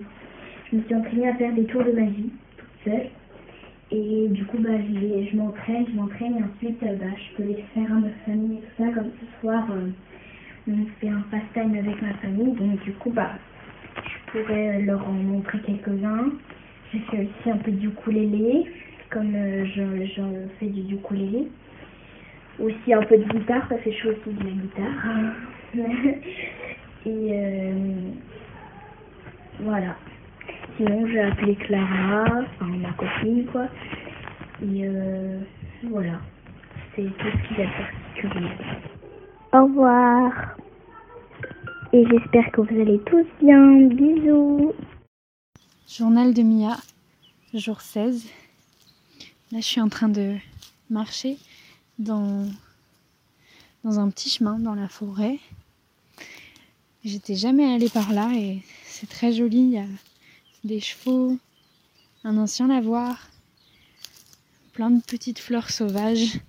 je 0.72 0.78
me 0.78 0.84
suis 0.84 0.96
entraînée 0.96 1.28
à 1.28 1.36
faire 1.36 1.54
des 1.54 1.66
tours 1.66 1.84
de 1.84 1.92
magie, 1.92 2.32
toute 2.58 2.70
seule. 2.86 3.10
Et 3.92 4.28
du 4.30 4.46
coup, 4.46 4.58
bah, 4.60 4.70
je 4.80 5.36
m'entraîne, 5.36 5.86
je 5.92 5.96
m'entraîne, 5.96 6.38
et 6.38 6.44
ensuite, 6.44 6.82
euh, 6.84 6.96
bah, 6.96 7.12
je 7.18 7.36
peux 7.36 7.50
les 7.50 7.63
faire 7.74 7.92
à 7.92 7.96
ma 7.96 8.10
famille 8.25 8.60
et 8.60 8.62
tout 8.62 8.84
ça. 8.84 8.90
Comme 8.94 9.12
ce 9.20 9.42
soir, 9.42 9.68
on 10.68 10.86
fait 11.01 11.10
un 11.10 11.24
fast-time 11.30 11.75
avec 11.78 12.01
ma 12.01 12.13
famille, 12.16 12.54
donc 12.54 12.82
du 12.84 12.94
coup, 12.94 13.10
bah, 13.10 13.32
je 13.98 14.32
pourrais 14.32 14.82
leur 14.84 15.06
en 15.08 15.12
montrer 15.12 15.60
quelques-uns. 15.60 16.32
J'ai 16.94 17.00
fait 17.00 17.20
aussi 17.20 17.51
un 17.51 17.58
peu 17.58 17.72
du 17.72 17.88
ukulélé, 17.88 18.66
comme 19.10 19.36
euh, 19.36 19.66
je, 19.66 20.06
je, 20.06 20.22
fais 20.60 20.68
du 20.68 20.96
ukulélé. 20.96 21.48
Aussi 22.60 22.94
un 22.94 23.04
peu 23.04 23.18
de 23.18 23.24
guitare, 23.24 23.68
parce 23.68 23.82
que 23.82 23.92
je 23.92 23.98
fais 23.98 24.10
aussi 24.10 24.38
de 24.38 24.44
la 24.44 24.51
guitare. 24.51 25.34
Et 27.06 27.30
euh, 27.34 28.12
voilà. 29.60 29.96
Sinon, 30.78 31.08
j'ai 31.08 31.22
appelé 31.22 31.56
Clara, 31.56 32.25
enfin 32.25 32.66
ma 32.66 32.92
copine, 32.94 33.46
quoi. 33.51 33.68
Et 34.62 34.88
euh, 34.88 35.40
voilà. 35.90 36.20
C'est 36.96 37.04
tout 37.04 37.28
ce 37.32 37.56
qui 37.56 37.62
est 37.62 37.68
particulier. 37.68 38.51
Au 39.54 39.63
revoir. 39.66 40.32
Et 41.94 42.06
j'espère 42.10 42.51
que 42.51 42.62
vous 42.62 42.82
allez 42.82 43.00
tous 43.06 43.25
bien. 43.42 43.88
Bisous. 43.88 44.74
Journal 45.90 46.34
de 46.34 46.42
Mia, 46.42 46.78
jour 47.54 47.82
16. 47.82 48.30
Là, 49.51 49.60
je 49.60 49.66
suis 49.66 49.82
en 49.82 49.90
train 49.90 50.08
de 50.08 50.36
marcher 50.90 51.38
dans, 52.00 52.46
dans 53.84 54.00
un 54.00 54.10
petit 54.10 54.30
chemin 54.30 54.58
dans 54.58 54.75
la 54.75 54.88
forêt. 54.88 55.40
J'étais 57.04 57.36
jamais 57.36 57.74
allée 57.74 57.90
par 57.90 58.13
là 58.13 58.30
et 58.34 58.62
c'est 58.84 59.10
très 59.10 59.34
joli. 59.34 59.58
Il 59.58 59.70
y 59.72 59.80
a 59.80 59.86
des 60.63 60.80
chevaux, 60.80 61.38
un 62.24 62.38
ancien 62.38 62.68
lavoir, 62.68 63.30
plein 64.74 64.89
de 64.89 65.01
petites 65.01 65.39
fleurs 65.39 65.70
sauvages. 65.70 66.39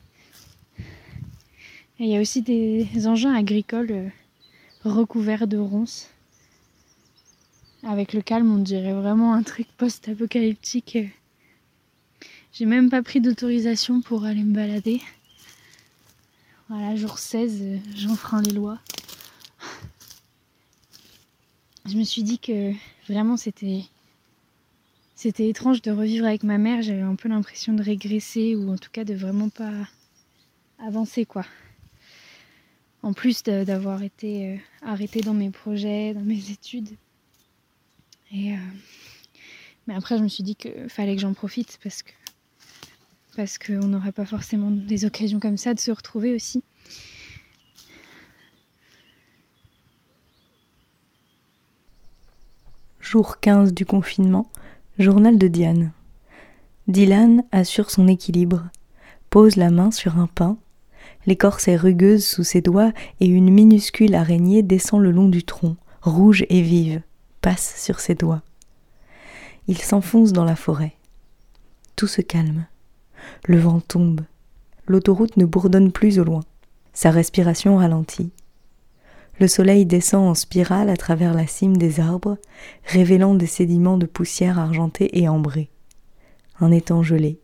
Et 1.99 2.04
il 2.04 2.09
y 2.09 2.16
a 2.16 2.21
aussi 2.21 2.42
des 2.42 3.07
engins 3.07 3.35
agricoles 3.35 4.12
recouverts 4.85 5.47
de 5.47 5.59
ronces. 5.59 6.09
Avec 7.85 8.12
le 8.12 8.23
calme, 8.23 8.52
on 8.52 8.59
dirait 8.59 8.92
vraiment 8.92 9.35
un 9.35 9.42
truc 9.42 9.66
post-apocalyptique. 9.76 10.99
J'ai 12.52 12.66
même 12.66 12.90
pas 12.90 13.02
pris 13.02 13.21
d'autorisation 13.21 14.02
pour 14.02 14.25
aller 14.25 14.42
me 14.42 14.54
balader. 14.54 15.00
Voilà, 16.69 16.97
jour 16.97 17.19
16, 17.19 17.81
j'enfreins 17.95 18.42
les 18.42 18.52
lois 18.52 18.78
je 21.85 21.97
me 21.97 22.04
suis 22.04 22.23
dit 22.23 22.38
que 22.38 22.73
vraiment 23.09 23.37
c'était 23.37 23.85
c'était 25.23 25.49
étrange 25.49 25.83
de 25.83 25.93
revivre 25.93 26.26
avec 26.26 26.43
ma 26.43 26.59
mère. 26.59 26.83
J'avais 26.83 27.02
un 27.02 27.14
peu 27.14 27.29
l'impression 27.29 27.75
de 27.75 27.83
régresser 27.83 28.57
ou 28.57 28.73
en 28.73 28.76
tout 28.76 28.91
cas 28.91 29.05
de 29.05 29.14
vraiment 29.14 29.50
pas 29.50 29.71
avancer 30.85 31.25
quoi. 31.26 31.45
En 33.05 33.12
plus 33.12 33.45
d'avoir 33.45 34.02
été 34.02 34.49
euh, 34.49 34.57
arrêtée 34.85 35.21
dans 35.21 35.33
mes 35.33 35.50
projets, 35.50 36.12
dans 36.12 36.23
mes 36.23 36.50
études. 36.50 36.88
Et 38.33 38.52
euh, 38.55 38.57
mais 39.87 39.95
après 39.95 40.19
je 40.19 40.25
me 40.25 40.29
suis 40.29 40.43
dit 40.43 40.57
qu'il 40.57 40.88
fallait 40.88 41.14
que 41.14 41.23
j'en 41.23 41.35
profite 41.35 41.79
parce 41.85 42.02
que 42.02 42.11
parce 43.37 43.59
qu'on 43.59 43.87
n'aurait 43.87 44.11
pas 44.11 44.26
forcément 44.26 44.73
des 44.73 45.05
occasions 45.05 45.38
comme 45.38 45.57
ça 45.57 45.73
de 45.73 45.79
se 45.79 45.93
retrouver 45.93 46.35
aussi. 46.35 46.64
jour 53.00 53.38
15 53.41 53.75
du 53.75 53.85
confinement, 53.85 54.49
journal 54.99 55.38
de 55.38 55.49
Diane. 55.49 55.92
Dylan 56.87 57.44
assure 57.50 57.90
son 57.90 58.08
équilibre, 58.08 58.64
pose 59.30 59.56
la 59.56 59.70
main 59.70 59.90
sur 59.90 60.18
un 60.18 60.26
pain, 60.26 60.58
l'écorce 61.26 61.68
est 61.68 61.76
rugueuse 61.76 62.26
sous 62.26 62.44
ses 62.44 62.61
doigts 62.61 62.92
et 63.20 63.26
une 63.26 63.50
minuscule 63.50 64.14
araignée 64.14 64.62
descend 64.62 65.00
le 65.00 65.11
long 65.11 65.28
du 65.28 65.44
tronc, 65.44 65.76
rouge 66.02 66.44
et 66.50 66.61
vive, 66.61 67.00
passe 67.40 67.82
sur 67.82 68.00
ses 68.00 68.14
doigts. 68.14 68.42
Il 69.66 69.78
s'enfonce 69.78 70.32
dans 70.32 70.44
la 70.44 70.56
forêt. 70.56 70.94
Tout 71.96 72.08
se 72.08 72.20
calme. 72.20 72.66
Le 73.46 73.58
vent 73.58 73.80
tombe. 73.80 74.22
L'autoroute 74.87 75.37
ne 75.37 75.44
bourdonne 75.44 75.92
plus 75.92 76.18
au 76.18 76.25
loin. 76.25 76.42
Sa 76.92 77.11
respiration 77.11 77.76
ralentit. 77.76 78.32
Le 79.42 79.49
soleil 79.49 79.87
descend 79.87 80.28
en 80.28 80.34
spirale 80.37 80.88
à 80.88 80.96
travers 80.96 81.34
la 81.34 81.49
cime 81.49 81.76
des 81.76 81.99
arbres, 81.99 82.38
révélant 82.84 83.34
des 83.34 83.49
sédiments 83.49 83.99
de 83.99 84.06
poussière 84.06 84.61
argentée 84.61 85.18
et 85.20 85.28
ambrée. 85.28 85.68
Un 86.61 86.70
étang 86.70 87.02
gelé. 87.02 87.40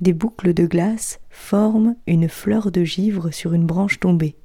Des 0.00 0.14
boucles 0.14 0.54
de 0.54 0.64
glace 0.64 1.20
forment 1.28 1.96
une 2.06 2.30
fleur 2.30 2.70
de 2.70 2.82
givre 2.82 3.30
sur 3.30 3.52
une 3.52 3.66
branche 3.66 4.00
tombée. 4.00 4.36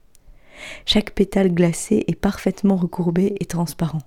Chaque 0.86 1.12
pétale 1.12 1.54
glacé 1.54 2.04
est 2.10 2.20
parfaitement 2.20 2.76
recourbé 2.76 3.36
et 3.40 3.46
transparent. 3.46 4.02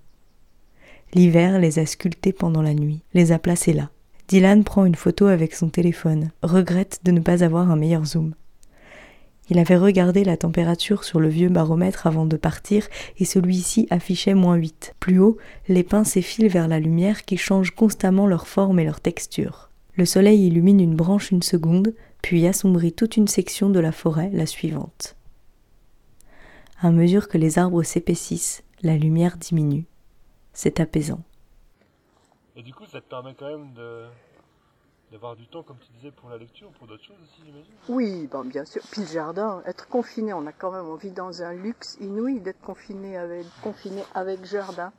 L'hiver 1.14 1.60
les 1.60 1.78
a 1.78 1.86
sculptés 1.86 2.34
pendant 2.34 2.60
la 2.60 2.74
nuit, 2.74 3.00
les 3.14 3.32
a 3.32 3.38
placés 3.38 3.72
là. 3.72 3.88
Dylan 4.28 4.64
prend 4.64 4.84
une 4.84 4.96
photo 4.96 5.28
avec 5.28 5.54
son 5.54 5.70
téléphone, 5.70 6.30
regrette 6.42 7.00
de 7.04 7.10
ne 7.10 7.20
pas 7.20 7.42
avoir 7.42 7.70
un 7.70 7.76
meilleur 7.76 8.04
zoom. 8.04 8.34
Il 9.50 9.58
avait 9.58 9.76
regardé 9.76 10.22
la 10.22 10.36
température 10.36 11.02
sur 11.02 11.18
le 11.18 11.28
vieux 11.28 11.48
baromètre 11.48 12.06
avant 12.06 12.24
de 12.24 12.36
partir 12.36 12.86
et 13.18 13.24
celui-ci 13.24 13.88
affichait 13.90 14.34
moins 14.34 14.54
8. 14.54 14.94
Plus 15.00 15.18
haut, 15.18 15.38
les 15.66 15.82
pins 15.82 16.04
s'effilent 16.04 16.48
vers 16.48 16.68
la 16.68 16.78
lumière 16.78 17.24
qui 17.24 17.36
change 17.36 17.72
constamment 17.72 18.28
leur 18.28 18.46
forme 18.46 18.78
et 18.78 18.84
leur 18.84 19.00
texture. 19.00 19.68
Le 19.96 20.04
soleil 20.04 20.46
illumine 20.46 20.80
une 20.80 20.94
branche 20.94 21.32
une 21.32 21.42
seconde, 21.42 21.94
puis 22.22 22.46
assombrit 22.46 22.92
toute 22.92 23.16
une 23.16 23.26
section 23.26 23.70
de 23.70 23.80
la 23.80 23.90
forêt 23.90 24.30
la 24.32 24.46
suivante. 24.46 25.16
À 26.80 26.92
mesure 26.92 27.28
que 27.28 27.36
les 27.36 27.58
arbres 27.58 27.82
s'épaississent, 27.82 28.62
la 28.82 28.96
lumière 28.96 29.36
diminue. 29.36 29.84
C'est 30.52 30.78
apaisant. 30.78 31.20
D'avoir 35.12 35.34
du 35.34 35.46
temps, 35.48 35.64
comme 35.64 35.78
tu 35.78 35.90
disais, 35.92 36.12
pour 36.12 36.30
la 36.30 36.38
lecture, 36.38 36.70
pour 36.78 36.86
d'autres 36.86 37.02
choses 37.02 37.16
aussi, 37.22 37.42
j'imagine 37.44 37.72
Oui, 37.88 38.28
bien 38.46 38.64
sûr. 38.64 38.82
Puis 38.92 39.00
le 39.00 39.08
jardin, 39.08 39.60
être 39.66 39.88
confiné, 39.88 40.32
on 40.32 40.46
a 40.46 40.52
quand 40.52 40.70
même 40.70 40.86
envie 40.86 41.10
dans 41.10 41.42
un 41.42 41.52
luxe 41.52 41.96
inouï 42.00 42.40
d'être 42.40 42.60
confiné 42.60 43.16
avec, 43.16 43.46
confiné 43.60 44.04
avec 44.14 44.44
jardin. 44.44 44.92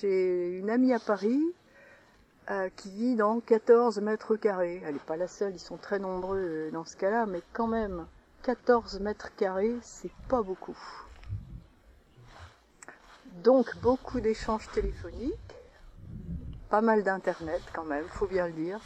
J'ai 0.00 0.58
une 0.58 0.70
amie 0.70 0.92
à 0.92 1.00
Paris 1.00 1.42
euh, 2.50 2.68
qui 2.76 2.90
vit 2.90 3.16
dans 3.16 3.40
14 3.40 4.00
mètres 4.00 4.36
carrés. 4.36 4.82
Elle 4.84 4.94
n'est 4.94 5.00
pas 5.00 5.16
la 5.16 5.26
seule, 5.26 5.54
ils 5.54 5.58
sont 5.58 5.78
très 5.78 5.98
nombreux 5.98 6.38
euh, 6.38 6.70
dans 6.70 6.84
ce 6.84 6.96
cas-là, 6.96 7.26
mais 7.26 7.40
quand 7.52 7.66
même, 7.66 8.06
14 8.44 9.00
mètres 9.00 9.34
carrés, 9.34 9.74
c'est 9.80 10.12
pas 10.28 10.42
beaucoup. 10.42 10.78
Donc 13.42 13.76
beaucoup 13.78 14.20
d'échanges 14.20 14.68
téléphoniques, 14.70 15.53
pas 16.74 16.80
mal 16.80 17.04
d'internet 17.04 17.62
quand 17.72 17.84
même, 17.84 18.04
faut 18.08 18.26
bien 18.26 18.48
le 18.48 18.52
dire 18.52 18.80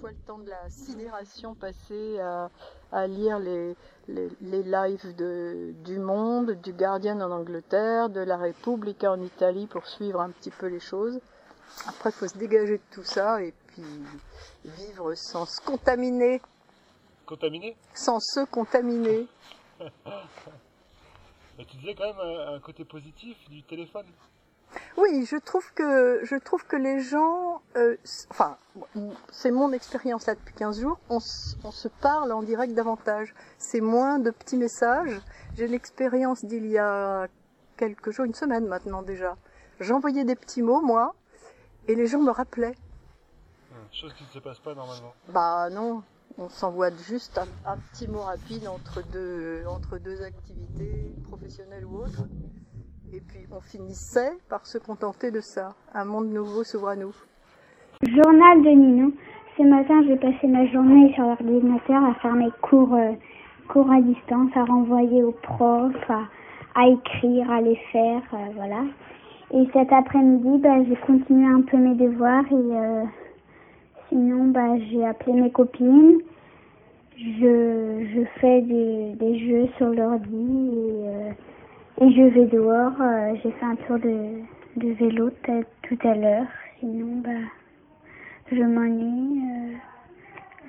le 0.00 0.14
temps 0.26 0.38
de 0.38 0.48
la 0.48 0.70
sidération 0.70 1.56
passé 1.56 2.20
à, 2.92 3.06
lire 3.08 3.40
les, 3.40 3.74
les, 4.06 4.62
lives 4.62 5.16
de, 5.16 5.72
du 5.82 5.98
Monde, 5.98 6.52
du 6.62 6.72
Guardian 6.72 7.20
en 7.20 7.32
Angleterre, 7.32 8.10
de 8.10 8.20
la 8.20 8.36
République 8.36 9.02
en 9.02 9.20
Italie 9.20 9.66
pour 9.66 9.88
suivre 9.88 10.20
un 10.20 10.30
petit 10.30 10.50
peu 10.50 10.66
les 10.66 10.78
choses. 10.78 11.18
Après, 11.88 12.10
il 12.10 12.12
faut 12.12 12.28
se 12.28 12.38
dégager 12.38 12.76
de 12.76 12.82
tout 12.92 13.02
ça 13.02 13.42
et 13.42 13.52
puis 13.68 13.82
vivre 14.64 15.14
sans 15.14 15.46
se 15.46 15.60
contaminer. 15.62 16.40
Contaminé 17.26 17.76
Sans 17.92 18.20
se 18.20 18.44
contaminer. 18.44 19.26
Mais 21.58 21.64
tu 21.66 21.76
disais 21.78 21.94
quand 21.96 22.06
même 22.06 22.20
un, 22.20 22.54
un 22.54 22.60
côté 22.60 22.84
positif 22.84 23.36
du 23.48 23.64
téléphone. 23.64 24.06
Oui, 24.96 25.26
je 25.26 25.36
trouve 25.36 25.72
que 25.74 26.20
je 26.24 26.36
trouve 26.36 26.64
que 26.66 26.76
les 26.76 27.00
gens, 27.00 27.62
euh, 27.76 27.96
enfin, 28.30 28.56
c'est 29.30 29.50
mon 29.50 29.72
expérience 29.72 30.26
là 30.26 30.34
depuis 30.34 30.54
15 30.54 30.80
jours, 30.80 30.98
on, 31.08 31.18
on, 31.64 31.70
se 31.70 31.88
parle 31.88 32.32
en 32.32 32.42
direct 32.42 32.74
davantage. 32.74 33.34
C'est 33.58 33.80
moins 33.80 34.18
de 34.18 34.30
petits 34.30 34.56
messages. 34.56 35.20
J'ai 35.56 35.66
l'expérience 35.66 36.44
d'il 36.44 36.66
y 36.66 36.78
a 36.78 37.28
quelques 37.76 38.10
jours, 38.10 38.24
une 38.24 38.34
semaine 38.34 38.66
maintenant 38.66 39.02
déjà. 39.02 39.36
J'envoyais 39.80 40.24
des 40.24 40.36
petits 40.36 40.62
mots 40.62 40.80
moi, 40.80 41.14
et 41.88 41.94
les 41.94 42.06
gens 42.06 42.20
me 42.20 42.30
rappelaient. 42.30 42.76
Chose 43.92 44.12
qui 44.14 44.24
ne 44.24 44.28
se 44.28 44.38
passe 44.38 44.58
pas 44.58 44.74
normalement. 44.74 45.14
Bah 45.28 45.68
non, 45.70 46.02
on 46.38 46.48
s'envoie 46.48 46.90
juste 46.90 47.38
un, 47.38 47.46
un, 47.64 47.76
petit 47.76 48.08
mot 48.08 48.22
rapide 48.22 48.66
entre 48.66 49.02
deux 49.02 49.64
entre 49.66 49.98
deux 49.98 50.22
activités 50.22 51.14
professionnelles 51.28 51.84
ou 51.84 51.98
autres. 51.98 52.24
Et 53.12 53.20
puis 53.20 53.46
on 53.52 53.60
finissait 53.60 54.32
par 54.48 54.66
se 54.66 54.78
contenter 54.78 55.30
de 55.30 55.40
ça. 55.40 55.74
Un 55.94 56.04
monde 56.04 56.28
nouveau 56.28 56.64
s'ouvre 56.64 56.88
à 56.88 56.96
nous. 56.96 57.14
Journal 58.02 58.62
de 58.62 58.70
Nino. 58.70 59.12
Ce 59.56 59.62
matin, 59.62 60.02
j'ai 60.06 60.16
passé 60.16 60.48
ma 60.48 60.66
journée 60.66 61.12
sur 61.14 61.24
l'ordinateur 61.24 62.02
à 62.02 62.14
faire 62.14 62.34
mes 62.34 62.50
cours, 62.60 62.92
euh, 62.94 63.12
cours 63.68 63.90
à 63.90 64.00
distance, 64.00 64.50
à 64.56 64.64
renvoyer 64.64 65.22
aux 65.22 65.32
profs, 65.32 66.10
à, 66.10 66.22
à 66.74 66.88
écrire, 66.88 67.48
à 67.50 67.60
les 67.60 67.76
faire, 67.92 68.22
euh, 68.32 68.52
voilà. 68.56 68.82
Et 69.52 69.64
cet 69.72 69.92
après-midi, 69.92 70.58
bah, 70.58 70.82
j'ai 70.88 70.96
continué 70.96 71.46
un 71.46 71.60
peu 71.60 71.76
mes 71.76 71.94
devoirs 71.94 72.44
et 72.50 72.54
euh, 72.54 73.04
sinon, 74.08 74.46
bah, 74.46 74.76
j'ai 74.90 75.06
appelé 75.06 75.40
mes 75.40 75.52
copines. 75.52 76.18
Je, 77.16 78.06
je 78.12 78.24
fais 78.40 78.60
des, 78.62 79.14
des 79.14 79.38
jeux 79.38 79.68
sur 79.76 79.90
l'ordi 79.90 80.70
et 82.00 82.10
je 82.12 82.22
vais 82.22 82.46
dehors, 82.46 83.00
euh, 83.00 83.36
j'ai 83.42 83.52
fait 83.52 83.64
un 83.64 83.76
tour 83.76 83.98
de, 83.98 84.94
vélo 84.94 85.30
tout 85.82 86.08
à 86.08 86.14
l'heure. 86.14 86.46
Sinon, 86.80 87.20
bah, 87.20 87.30
je 88.50 88.62
m'ennuie. 88.62 89.42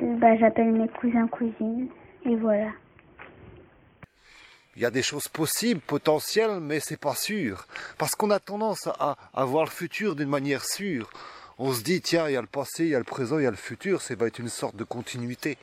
Euh, 0.04 0.16
bah, 0.18 0.38
j'appelle 0.38 0.72
mes 0.72 0.88
cousins, 0.88 1.28
cousines. 1.28 1.88
Et 2.26 2.36
voilà. 2.36 2.70
Il 4.76 4.82
y 4.82 4.86
a 4.86 4.92
des 4.92 5.02
choses 5.02 5.28
possibles, 5.28 5.80
potentielles, 5.80 6.60
mais 6.60 6.80
c'est 6.80 7.00
pas 7.00 7.16
sûr. 7.16 7.66
Parce 7.98 8.14
qu'on 8.14 8.30
a 8.30 8.40
tendance 8.40 8.88
à, 9.00 9.46
voir 9.46 9.64
le 9.64 9.72
futur 9.72 10.16
d'une 10.16 10.30
manière 10.30 10.64
sûre. 10.64 11.10
On 11.58 11.72
se 11.72 11.82
dit, 11.82 12.02
tiens, 12.02 12.28
il 12.28 12.34
y 12.34 12.38
a 12.38 12.42
le 12.42 12.48
passé, 12.48 12.84
il 12.84 12.90
y 12.90 12.96
a 12.96 13.00
le 13.00 13.06
présent, 13.06 13.40
il 13.40 13.46
y 13.46 13.48
a 13.48 13.52
le 13.52 13.58
futur, 13.58 14.02
ça 14.02 14.14
va 14.16 14.28
être 14.28 14.40
une 14.40 14.50
sorte 14.50 14.76
de 14.76 14.84
continuité. 14.84 15.58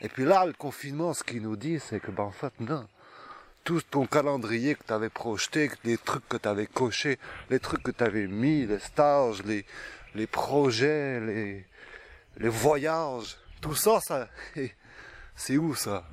Et 0.00 0.08
puis 0.08 0.24
là, 0.24 0.46
le 0.46 0.52
confinement, 0.52 1.12
ce 1.12 1.24
qu'il 1.24 1.42
nous 1.42 1.56
dit, 1.56 1.80
c'est 1.80 1.98
que, 2.00 2.12
ben, 2.12 2.22
en 2.22 2.30
fait, 2.30 2.52
non 2.60 2.86
tout 3.68 3.82
ton 3.82 4.06
calendrier 4.06 4.76
que 4.76 4.98
tu 4.98 5.10
projeté, 5.10 5.70
les 5.84 5.98
trucs 5.98 6.26
que 6.26 6.38
tu 6.38 6.48
avais 6.48 6.66
cochés, 6.66 7.18
les 7.50 7.60
trucs 7.60 7.82
que 7.82 7.90
tu 7.90 8.02
avais 8.02 8.26
mis, 8.26 8.64
les 8.64 8.78
stages, 8.78 9.42
les, 9.42 10.26
projets, 10.26 11.20
les, 11.20 11.66
les 12.38 12.48
voyages, 12.48 13.36
tout 13.60 13.74
ça, 13.74 14.00
ça 14.00 14.26
c'est 15.36 15.58
où 15.58 15.74
ça? 15.74 16.08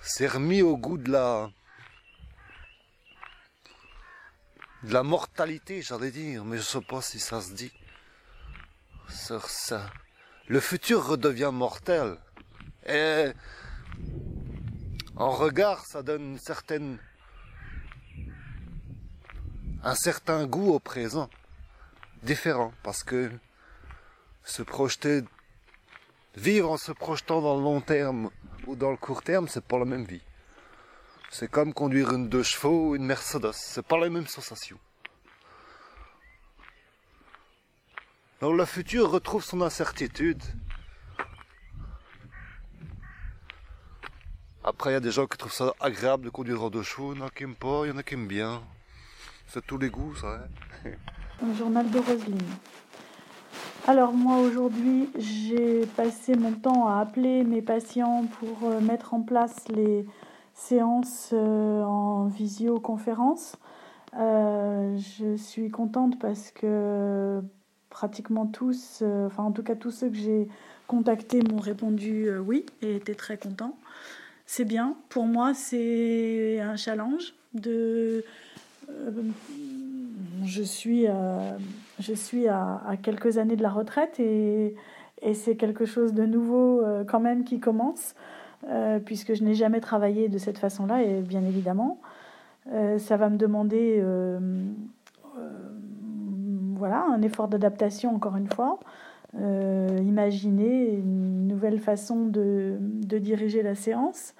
C'est 0.00 0.26
remis 0.26 0.62
au 0.62 0.76
goût 0.76 0.98
de 0.98 1.12
la 1.12 1.48
de 4.82 4.92
la 4.92 5.04
mortalité, 5.04 5.80
j'allais 5.80 6.10
dire, 6.10 6.44
mais 6.44 6.56
je 6.56 6.62
sais 6.62 6.80
pas 6.80 7.02
si 7.02 7.20
ça 7.20 7.40
se 7.40 7.52
dit. 7.52 7.72
Sur 9.08 9.48
ça. 9.48 9.88
Le 10.48 10.58
futur 10.58 11.06
redevient 11.06 11.52
mortel. 11.52 12.18
En 15.16 15.30
regard, 15.30 15.84
ça 15.84 16.02
donne 16.02 16.38
un 19.82 19.94
certain 19.94 20.46
goût 20.46 20.72
au 20.72 20.78
présent, 20.78 21.28
différent, 22.22 22.72
parce 22.82 23.04
que 23.04 23.30
se 24.44 24.62
projeter, 24.62 25.22
vivre 26.36 26.70
en 26.70 26.76
se 26.76 26.92
projetant 26.92 27.42
dans 27.42 27.56
le 27.56 27.62
long 27.62 27.80
terme 27.80 28.30
ou 28.66 28.76
dans 28.76 28.90
le 28.90 28.96
court 28.96 29.22
terme, 29.22 29.48
c'est 29.48 29.64
pas 29.64 29.78
la 29.78 29.84
même 29.84 30.04
vie. 30.04 30.22
C'est 31.30 31.50
comme 31.50 31.72
conduire 31.72 32.12
une 32.12 32.28
deux 32.28 32.42
chevaux 32.42 32.90
ou 32.90 32.96
une 32.96 33.04
Mercedes, 33.04 33.52
c'est 33.52 33.86
pas 33.86 33.98
la 33.98 34.10
même 34.10 34.26
sensation. 34.26 34.78
Donc 38.40 38.56
le 38.56 38.64
futur 38.64 39.10
retrouve 39.10 39.44
son 39.44 39.60
incertitude, 39.62 40.42
Après, 44.72 44.90
il 44.90 44.94
y 44.94 44.96
a 44.96 45.00
des 45.00 45.10
gens 45.10 45.26
qui 45.26 45.36
trouvent 45.36 45.52
ça 45.52 45.74
agréable 45.80 46.24
de 46.24 46.30
conduire 46.30 46.62
en 46.62 46.70
deux 46.70 46.82
chevaux, 46.82 47.12
il 47.12 47.20
y 47.20 47.22
en 47.22 47.26
a 47.26 47.30
qui 47.30 47.44
n'aiment 47.44 47.54
pas, 47.54 47.82
il 47.84 47.90
y 47.90 47.92
en 47.92 47.98
a 47.98 48.02
qui 48.02 48.14
aiment 48.14 48.26
bien. 48.26 48.62
C'est 49.46 49.64
tous 49.66 49.76
les 49.76 49.90
goûts, 49.90 50.14
ça. 50.16 50.40
Hein 50.86 50.90
Un 51.42 51.54
journal 51.54 51.90
de 51.90 51.98
Roselyne. 51.98 52.38
Alors 53.86 54.12
moi 54.14 54.38
aujourd'hui 54.38 55.10
j'ai 55.18 55.84
passé 55.94 56.34
mon 56.36 56.52
temps 56.52 56.88
à 56.88 57.00
appeler 57.00 57.44
mes 57.44 57.60
patients 57.60 58.24
pour 58.38 58.70
euh, 58.70 58.80
mettre 58.80 59.12
en 59.12 59.20
place 59.20 59.68
les 59.68 60.06
séances 60.54 61.30
euh, 61.34 61.82
en 61.82 62.26
visioconférence. 62.26 63.56
Euh, 64.16 64.96
je 64.96 65.36
suis 65.36 65.70
contente 65.70 66.18
parce 66.18 66.50
que 66.50 67.42
pratiquement 67.90 68.46
tous, 68.46 69.04
enfin 69.26 69.42
en 69.42 69.52
tout 69.52 69.62
cas 69.62 69.74
tous 69.74 69.90
ceux 69.90 70.08
que 70.08 70.16
j'ai 70.16 70.48
contactés 70.86 71.42
m'ont 71.42 71.60
répondu 71.60 72.30
oui 72.38 72.64
et 72.80 72.96
étaient 72.96 73.14
très 73.14 73.36
contents 73.36 73.76
c'est 74.46 74.64
bien. 74.64 74.96
Pour 75.08 75.24
moi, 75.24 75.54
c'est 75.54 76.60
un 76.60 76.76
challenge 76.76 77.34
de. 77.54 78.24
Euh, 78.90 79.10
je 80.44 80.62
suis, 80.62 81.06
euh, 81.06 81.52
à, 82.50 82.96
quelques 83.00 83.38
années 83.38 83.56
de 83.56 83.62
la 83.62 83.70
retraite 83.70 84.18
et, 84.18 84.74
et 85.22 85.34
c'est 85.34 85.56
quelque 85.56 85.84
chose 85.84 86.12
de 86.14 86.26
nouveau 86.26 86.80
euh, 86.80 87.04
quand 87.04 87.20
même 87.20 87.44
qui 87.44 87.60
commence, 87.60 88.14
puisque 89.04 89.34
je 89.34 89.42
n'ai 89.42 89.54
jamais 89.54 89.80
travaillé 89.80 90.28
de 90.28 90.38
cette 90.38 90.58
façon-là, 90.58 91.02
et 91.02 91.20
bien 91.20 91.44
évidemment, 91.44 92.00
ça 92.98 93.16
va 93.16 93.28
me 93.28 93.36
demander 93.36 94.00
voilà, 96.76 97.04
un 97.12 97.22
effort 97.22 97.48
d'adaptation 97.48 98.14
encore 98.14 98.36
une 98.36 98.48
fois. 98.48 98.78
Euh, 99.34 99.98
imaginer 100.02 100.90
une 100.90 101.46
nouvelle 101.48 101.78
façon 101.78 102.26
de, 102.26 102.76
de 102.80 103.18
diriger 103.18 103.62
la 103.62 103.74
séance. 103.74 104.34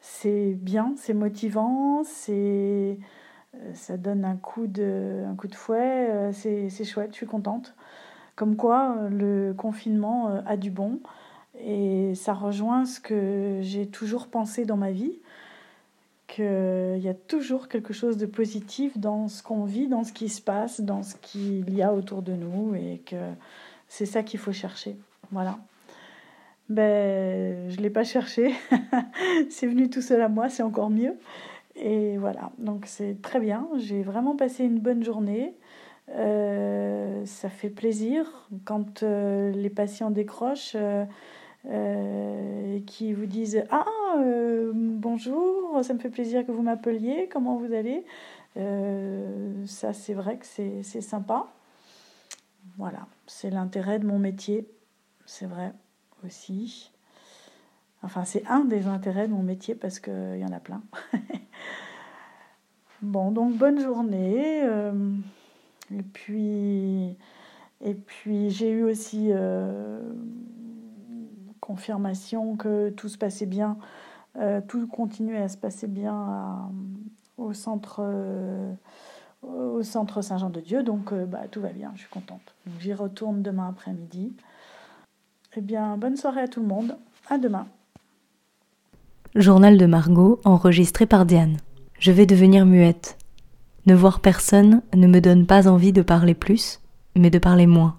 C'est 0.00 0.54
bien, 0.54 0.94
c'est 0.96 1.12
motivant, 1.12 2.02
c'est 2.04 2.98
euh, 3.54 3.74
ça 3.74 3.98
donne 3.98 4.24
un 4.24 4.36
coup 4.36 4.66
de, 4.66 5.24
un 5.28 5.34
coup 5.34 5.48
de 5.48 5.54
fouet, 5.54 6.08
euh, 6.10 6.32
c'est, 6.32 6.70
c'est 6.70 6.84
chouette, 6.84 7.10
je 7.12 7.16
suis 7.16 7.26
contente. 7.26 7.74
Comme 8.34 8.56
quoi, 8.56 8.96
le 9.10 9.52
confinement 9.52 10.42
a 10.46 10.56
du 10.56 10.70
bon 10.70 11.00
et 11.58 12.14
ça 12.14 12.32
rejoint 12.32 12.86
ce 12.86 12.98
que 12.98 13.58
j'ai 13.60 13.86
toujours 13.86 14.28
pensé 14.28 14.64
dans 14.64 14.78
ma 14.78 14.92
vie, 14.92 15.18
qu'il 16.26 17.00
y 17.00 17.08
a 17.08 17.14
toujours 17.14 17.68
quelque 17.68 17.92
chose 17.92 18.16
de 18.16 18.24
positif 18.24 18.96
dans 18.96 19.28
ce 19.28 19.42
qu'on 19.42 19.64
vit, 19.64 19.88
dans 19.88 20.04
ce 20.04 20.12
qui 20.12 20.30
se 20.30 20.40
passe, 20.40 20.80
dans 20.80 21.02
ce 21.02 21.16
qu'il 21.16 21.74
y 21.74 21.82
a 21.82 21.92
autour 21.92 22.22
de 22.22 22.32
nous 22.32 22.74
et 22.74 23.02
que 23.04 23.16
c'est 23.90 24.06
ça 24.06 24.22
qu'il 24.22 24.38
faut 24.38 24.52
chercher. 24.52 24.96
Voilà. 25.32 25.58
Ben, 26.68 27.68
je 27.68 27.76
ne 27.76 27.82
l'ai 27.82 27.90
pas 27.90 28.04
cherché. 28.04 28.54
c'est 29.50 29.66
venu 29.66 29.90
tout 29.90 30.00
seul 30.00 30.22
à 30.22 30.28
moi, 30.28 30.48
c'est 30.48 30.62
encore 30.62 30.90
mieux. 30.90 31.14
Et 31.74 32.16
voilà, 32.16 32.52
donc 32.58 32.84
c'est 32.86 33.20
très 33.20 33.40
bien. 33.40 33.68
J'ai 33.78 34.02
vraiment 34.02 34.36
passé 34.36 34.64
une 34.64 34.78
bonne 34.78 35.02
journée. 35.02 35.54
Euh, 36.10 37.26
ça 37.26 37.48
fait 37.48 37.68
plaisir 37.68 38.48
quand 38.64 39.02
euh, 39.02 39.50
les 39.50 39.70
patients 39.70 40.10
décrochent 40.10 40.76
euh, 40.76 42.76
et 42.76 42.82
qui 42.82 43.12
vous 43.12 43.26
disent 43.26 43.64
Ah, 43.70 43.84
bonjour, 44.72 45.80
ça 45.82 45.94
me 45.94 45.98
fait 45.98 46.10
plaisir 46.10 46.46
que 46.46 46.52
vous 46.52 46.62
m'appeliez, 46.62 47.28
comment 47.30 47.56
vous 47.56 47.74
allez? 47.74 48.04
Ça, 49.66 49.92
c'est 49.92 50.14
vrai 50.14 50.36
que 50.36 50.46
c'est 50.46 51.00
sympa. 51.00 51.48
Voilà, 52.76 53.06
c'est 53.26 53.50
l'intérêt 53.50 53.98
de 53.98 54.06
mon 54.06 54.18
métier, 54.18 54.68
c'est 55.26 55.46
vrai 55.46 55.72
aussi. 56.24 56.92
Enfin, 58.02 58.24
c'est 58.24 58.46
un 58.46 58.64
des 58.64 58.86
intérêts 58.86 59.28
de 59.28 59.32
mon 59.32 59.42
métier 59.42 59.74
parce 59.74 59.98
qu'il 59.98 60.38
y 60.38 60.44
en 60.44 60.52
a 60.52 60.60
plein. 60.60 60.82
bon, 63.02 63.30
donc 63.30 63.56
bonne 63.56 63.80
journée. 63.80 64.62
Euh, 64.64 64.92
et 65.92 66.02
puis, 66.02 67.16
et 67.80 67.94
puis 67.94 68.50
j'ai 68.50 68.70
eu 68.70 68.84
aussi 68.84 69.28
euh, 69.30 70.00
confirmation 71.60 72.56
que 72.56 72.90
tout 72.90 73.08
se 73.08 73.18
passait 73.18 73.46
bien, 73.46 73.76
euh, 74.36 74.60
tout 74.66 74.86
continuait 74.86 75.42
à 75.42 75.48
se 75.48 75.58
passer 75.58 75.86
bien 75.86 76.70
au 77.36 77.52
centre 77.52 78.02
au 79.42 79.82
centre 79.82 80.22
Saint-Jean-de-Dieu, 80.22 80.82
donc 80.82 81.12
bah, 81.12 81.42
tout 81.50 81.60
va 81.60 81.70
bien, 81.70 81.92
je 81.94 82.00
suis 82.00 82.10
contente. 82.10 82.54
J'y 82.80 82.92
retourne 82.92 83.42
demain 83.42 83.68
après-midi. 83.68 84.32
Eh 85.56 85.60
bien, 85.60 85.96
bonne 85.96 86.16
soirée 86.16 86.42
à 86.42 86.48
tout 86.48 86.60
le 86.60 86.66
monde. 86.66 86.96
À 87.28 87.38
demain. 87.38 87.66
Journal 89.34 89.78
de 89.78 89.86
Margot 89.86 90.40
enregistré 90.44 91.06
par 91.06 91.24
Diane. 91.26 91.56
Je 91.98 92.12
vais 92.12 92.26
devenir 92.26 92.66
muette. 92.66 93.16
Ne 93.86 93.94
voir 93.94 94.20
personne 94.20 94.82
ne 94.94 95.06
me 95.06 95.20
donne 95.20 95.46
pas 95.46 95.68
envie 95.68 95.92
de 95.92 96.02
parler 96.02 96.34
plus, 96.34 96.80
mais 97.16 97.30
de 97.30 97.38
parler 97.38 97.66
moins. 97.66 97.96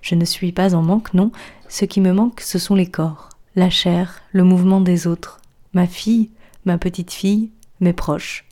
Je 0.00 0.14
ne 0.14 0.24
suis 0.24 0.52
pas 0.52 0.74
en 0.74 0.82
manque, 0.82 1.14
non, 1.14 1.30
ce 1.68 1.84
qui 1.84 2.00
me 2.00 2.12
manque, 2.12 2.40
ce 2.40 2.58
sont 2.58 2.74
les 2.74 2.90
corps, 2.90 3.28
la 3.54 3.70
chair, 3.70 4.20
le 4.32 4.44
mouvement 4.44 4.80
des 4.80 5.06
autres, 5.06 5.40
ma 5.72 5.86
fille, 5.86 6.30
ma 6.64 6.78
petite 6.78 7.12
fille, 7.12 7.50
mes 7.80 7.92
proches. 7.92 8.44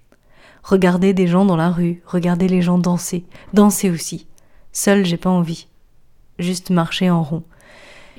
Regarder 0.63 1.13
des 1.15 1.27
gens 1.27 1.45
dans 1.45 1.57
la 1.57 1.71
rue, 1.71 2.03
regarder 2.07 2.49
les 2.49 2.63
gens 2.63 2.79
danser, 2.79 3.25
danser 3.55 3.91
aussi. 3.91 4.27
Seul, 4.73 5.05
j'ai 5.05 5.17
pas 5.17 5.31
envie. 5.31 5.69
Juste 6.39 6.71
marcher 6.71 7.11
en 7.11 7.23
rond. 7.23 7.43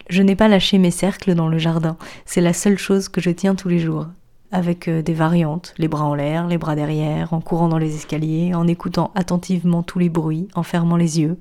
Je 0.10 0.22
n'ai 0.22 0.36
pas 0.36 0.48
lâché 0.48 0.78
mes 0.78 0.92
cercles 0.92 1.36
dans 1.36 1.48
le 1.48 1.58
jardin, 1.58 1.98
c'est 2.26 2.42
la 2.42 2.54
seule 2.54 2.78
chose 2.78 3.08
que 3.10 3.22
je 3.22 3.30
tiens 3.30 3.56
tous 3.56 3.70
les 3.70 3.80
jours 3.80 4.08
avec 4.52 4.88
euh, 4.88 5.02
des 5.02 5.14
variantes, 5.14 5.74
les 5.78 5.88
bras 5.88 6.06
en 6.06 6.14
l'air, 6.14 6.48
les 6.48 6.58
bras 6.58 6.76
derrière, 6.76 7.34
en 7.34 7.42
courant 7.42 7.70
dans 7.70 7.78
les 7.78 7.96
escaliers, 7.96 8.54
en 8.54 8.68
écoutant 8.68 9.12
attentivement 9.16 9.82
tous 9.82 10.00
les 10.00 10.10
bruits, 10.10 10.50
en 10.56 10.64
fermant 10.64 10.98
les 10.98 11.20
yeux. 11.20 11.38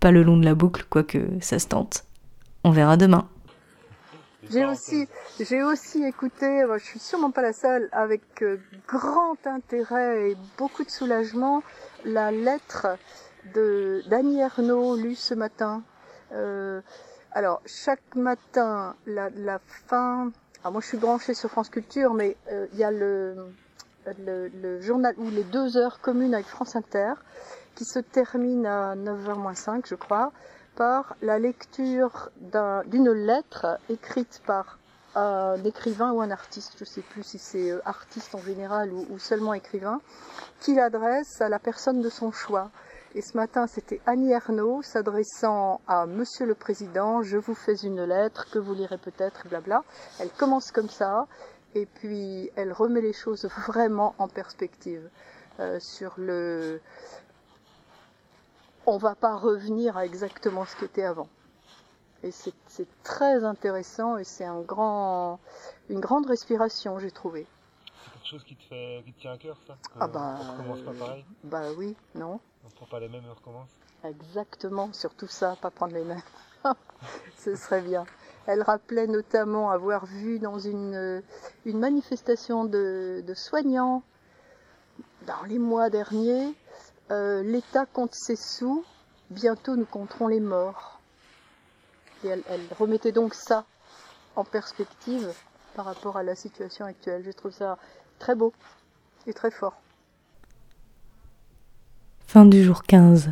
Pas 0.00 0.12
le 0.12 0.22
long 0.22 0.36
de 0.36 0.44
la 0.44 0.54
boucle, 0.54 0.86
quoique 0.88 1.18
ça 1.40 1.58
se 1.58 1.66
tente. 1.66 2.04
On 2.64 2.70
verra 2.70 2.96
demain. 2.96 3.26
J'ai 4.50 4.64
aussi, 4.64 5.08
j'ai 5.40 5.62
aussi 5.62 6.04
écouté, 6.04 6.64
je 6.74 6.84
suis 6.84 6.98
sûrement 6.98 7.30
pas 7.30 7.42
la 7.42 7.52
seule, 7.52 7.88
avec 7.92 8.42
euh, 8.42 8.58
grand 8.86 9.36
intérêt 9.46 10.30
et 10.30 10.36
beaucoup 10.58 10.84
de 10.84 10.90
soulagement, 10.90 11.62
la 12.04 12.30
lettre 12.30 12.86
de 13.54 14.02
d'Annie 14.08 14.40
Ernaux 14.40 14.96
lue 14.96 15.14
ce 15.14 15.34
matin. 15.34 15.82
Euh, 16.32 16.80
alors, 17.32 17.60
chaque 17.66 18.14
matin, 18.14 18.94
la, 19.06 19.30
la 19.30 19.58
fin, 19.88 20.30
alors 20.60 20.72
moi 20.72 20.80
je 20.80 20.86
suis 20.86 20.98
branchée 20.98 21.34
sur 21.34 21.50
France 21.50 21.68
Culture, 21.68 22.14
mais 22.14 22.36
euh, 22.50 22.66
il 22.72 22.78
y 22.78 22.84
a 22.84 22.90
le, 22.90 23.52
le, 24.18 24.80
journal 24.80 25.14
ou 25.18 25.30
les 25.30 25.44
deux 25.44 25.76
heures 25.76 26.00
communes 26.00 26.34
avec 26.34 26.46
France 26.46 26.76
Inter 26.76 27.14
qui 27.74 27.84
se 27.84 27.98
termine 27.98 28.64
à 28.66 28.94
9h 28.96 29.54
5 29.54 29.86
je 29.86 29.94
crois, 29.94 30.32
par 30.76 31.16
la 31.22 31.38
lecture 31.38 32.30
d'une 32.86 33.10
lettre 33.10 33.78
écrite 33.88 34.42
par 34.46 34.78
un 35.16 35.56
écrivain 35.64 36.12
ou 36.12 36.20
un 36.20 36.30
artiste, 36.30 36.74
je 36.76 36.84
ne 36.84 36.88
sais 36.88 37.00
plus 37.00 37.22
si 37.22 37.38
c'est 37.38 37.70
euh, 37.70 37.80
artiste 37.86 38.34
en 38.34 38.40
général 38.40 38.92
ou, 38.92 39.18
seulement 39.18 39.54
écrivain, 39.54 40.00
qui 40.60 40.74
l'adresse 40.74 41.40
à 41.40 41.48
la 41.48 41.58
personne 41.58 42.02
de 42.02 42.10
son 42.10 42.30
choix. 42.32 42.70
Et 43.14 43.22
ce 43.22 43.34
matin, 43.34 43.66
c'était 43.66 44.02
Annie 44.04 44.32
Ernaux 44.32 44.82
s'adressant 44.82 45.80
à 45.88 46.04
Monsieur 46.04 46.44
le 46.44 46.54
Président, 46.54 47.22
je 47.22 47.38
vous 47.38 47.54
fais 47.54 47.76
une 47.76 48.04
lettre 48.04 48.50
que 48.50 48.58
vous 48.58 48.74
lirez 48.74 48.98
peut-être, 48.98 49.48
blabla. 49.48 49.84
Elle 50.20 50.28
commence 50.28 50.70
comme 50.70 50.90
ça, 50.90 51.26
et 51.74 51.86
puis 51.86 52.50
elle 52.54 52.74
remet 52.74 53.00
les 53.00 53.14
choses 53.14 53.48
vraiment 53.66 54.14
en 54.18 54.28
perspective 54.28 55.08
euh, 55.60 55.80
sur 55.80 56.12
le. 56.18 56.80
On 58.86 58.98
va 58.98 59.14
pas 59.16 59.36
revenir 59.36 59.96
à 59.96 60.04
exactement 60.04 60.64
ce 60.64 60.76
qui 60.76 60.84
était 60.84 61.02
avant. 61.02 61.28
Et 62.22 62.30
c'est 62.30 62.54
très 63.02 63.44
intéressant 63.44 64.16
et 64.16 64.24
c'est 64.24 64.44
un 64.44 64.60
grand, 64.60 65.38
une 65.90 66.00
grande 66.00 66.26
respiration, 66.26 66.98
j'ai 66.98 67.10
trouvé. 67.10 67.46
C'est 68.04 68.12
quelque 68.12 68.26
chose 68.28 68.44
qui 68.44 68.56
te 68.56 68.62
fait, 68.64 69.02
qui 69.04 69.12
te 69.12 69.20
tient 69.20 69.32
à 69.32 69.38
cœur, 69.38 69.58
ça? 69.66 69.76
Ah 70.00 70.06
bah. 70.06 70.36
On 70.40 70.52
recommence 70.52 70.80
pas 70.80 71.04
pareil? 71.04 71.24
Bah 71.44 71.72
oui, 71.76 71.96
non. 72.14 72.40
On 72.64 72.70
prend 72.70 72.86
pas 72.86 73.00
les 73.00 73.08
mêmes 73.08 73.24
et 73.24 73.30
on 73.30 73.34
recommence? 73.34 73.68
Exactement, 74.04 74.92
surtout 74.92 75.26
ça, 75.28 75.56
pas 75.60 75.70
prendre 75.70 75.94
les 75.94 76.04
mêmes. 76.04 76.22
Ce 77.38 77.54
serait 77.56 77.82
bien. 77.82 78.06
Elle 78.46 78.62
rappelait 78.62 79.08
notamment 79.08 79.70
avoir 79.70 80.06
vu 80.06 80.38
dans 80.38 80.58
une, 80.58 81.22
une 81.64 81.78
manifestation 81.78 82.64
de, 82.64 83.22
de 83.26 83.34
soignants 83.34 84.02
dans 85.26 85.42
les 85.48 85.58
mois 85.58 85.90
derniers 85.90 86.54
euh, 87.10 87.42
l'État 87.42 87.86
compte 87.86 88.14
ses 88.14 88.36
sous, 88.36 88.84
bientôt 89.30 89.76
nous 89.76 89.84
compterons 89.84 90.28
les 90.28 90.40
morts. 90.40 91.00
Et 92.24 92.28
elle, 92.28 92.42
remettait 92.78 93.12
donc 93.12 93.34
ça 93.34 93.64
en 94.34 94.44
perspective 94.44 95.32
par 95.74 95.84
rapport 95.84 96.16
à 96.16 96.22
la 96.22 96.34
situation 96.34 96.84
actuelle. 96.84 97.22
Je 97.24 97.30
trouve 97.30 97.52
ça 97.52 97.78
très 98.18 98.34
beau 98.34 98.52
et 99.26 99.32
très 99.32 99.50
fort. 99.50 99.76
Fin 102.26 102.44
du 102.44 102.64
jour 102.64 102.82
15. 102.82 103.30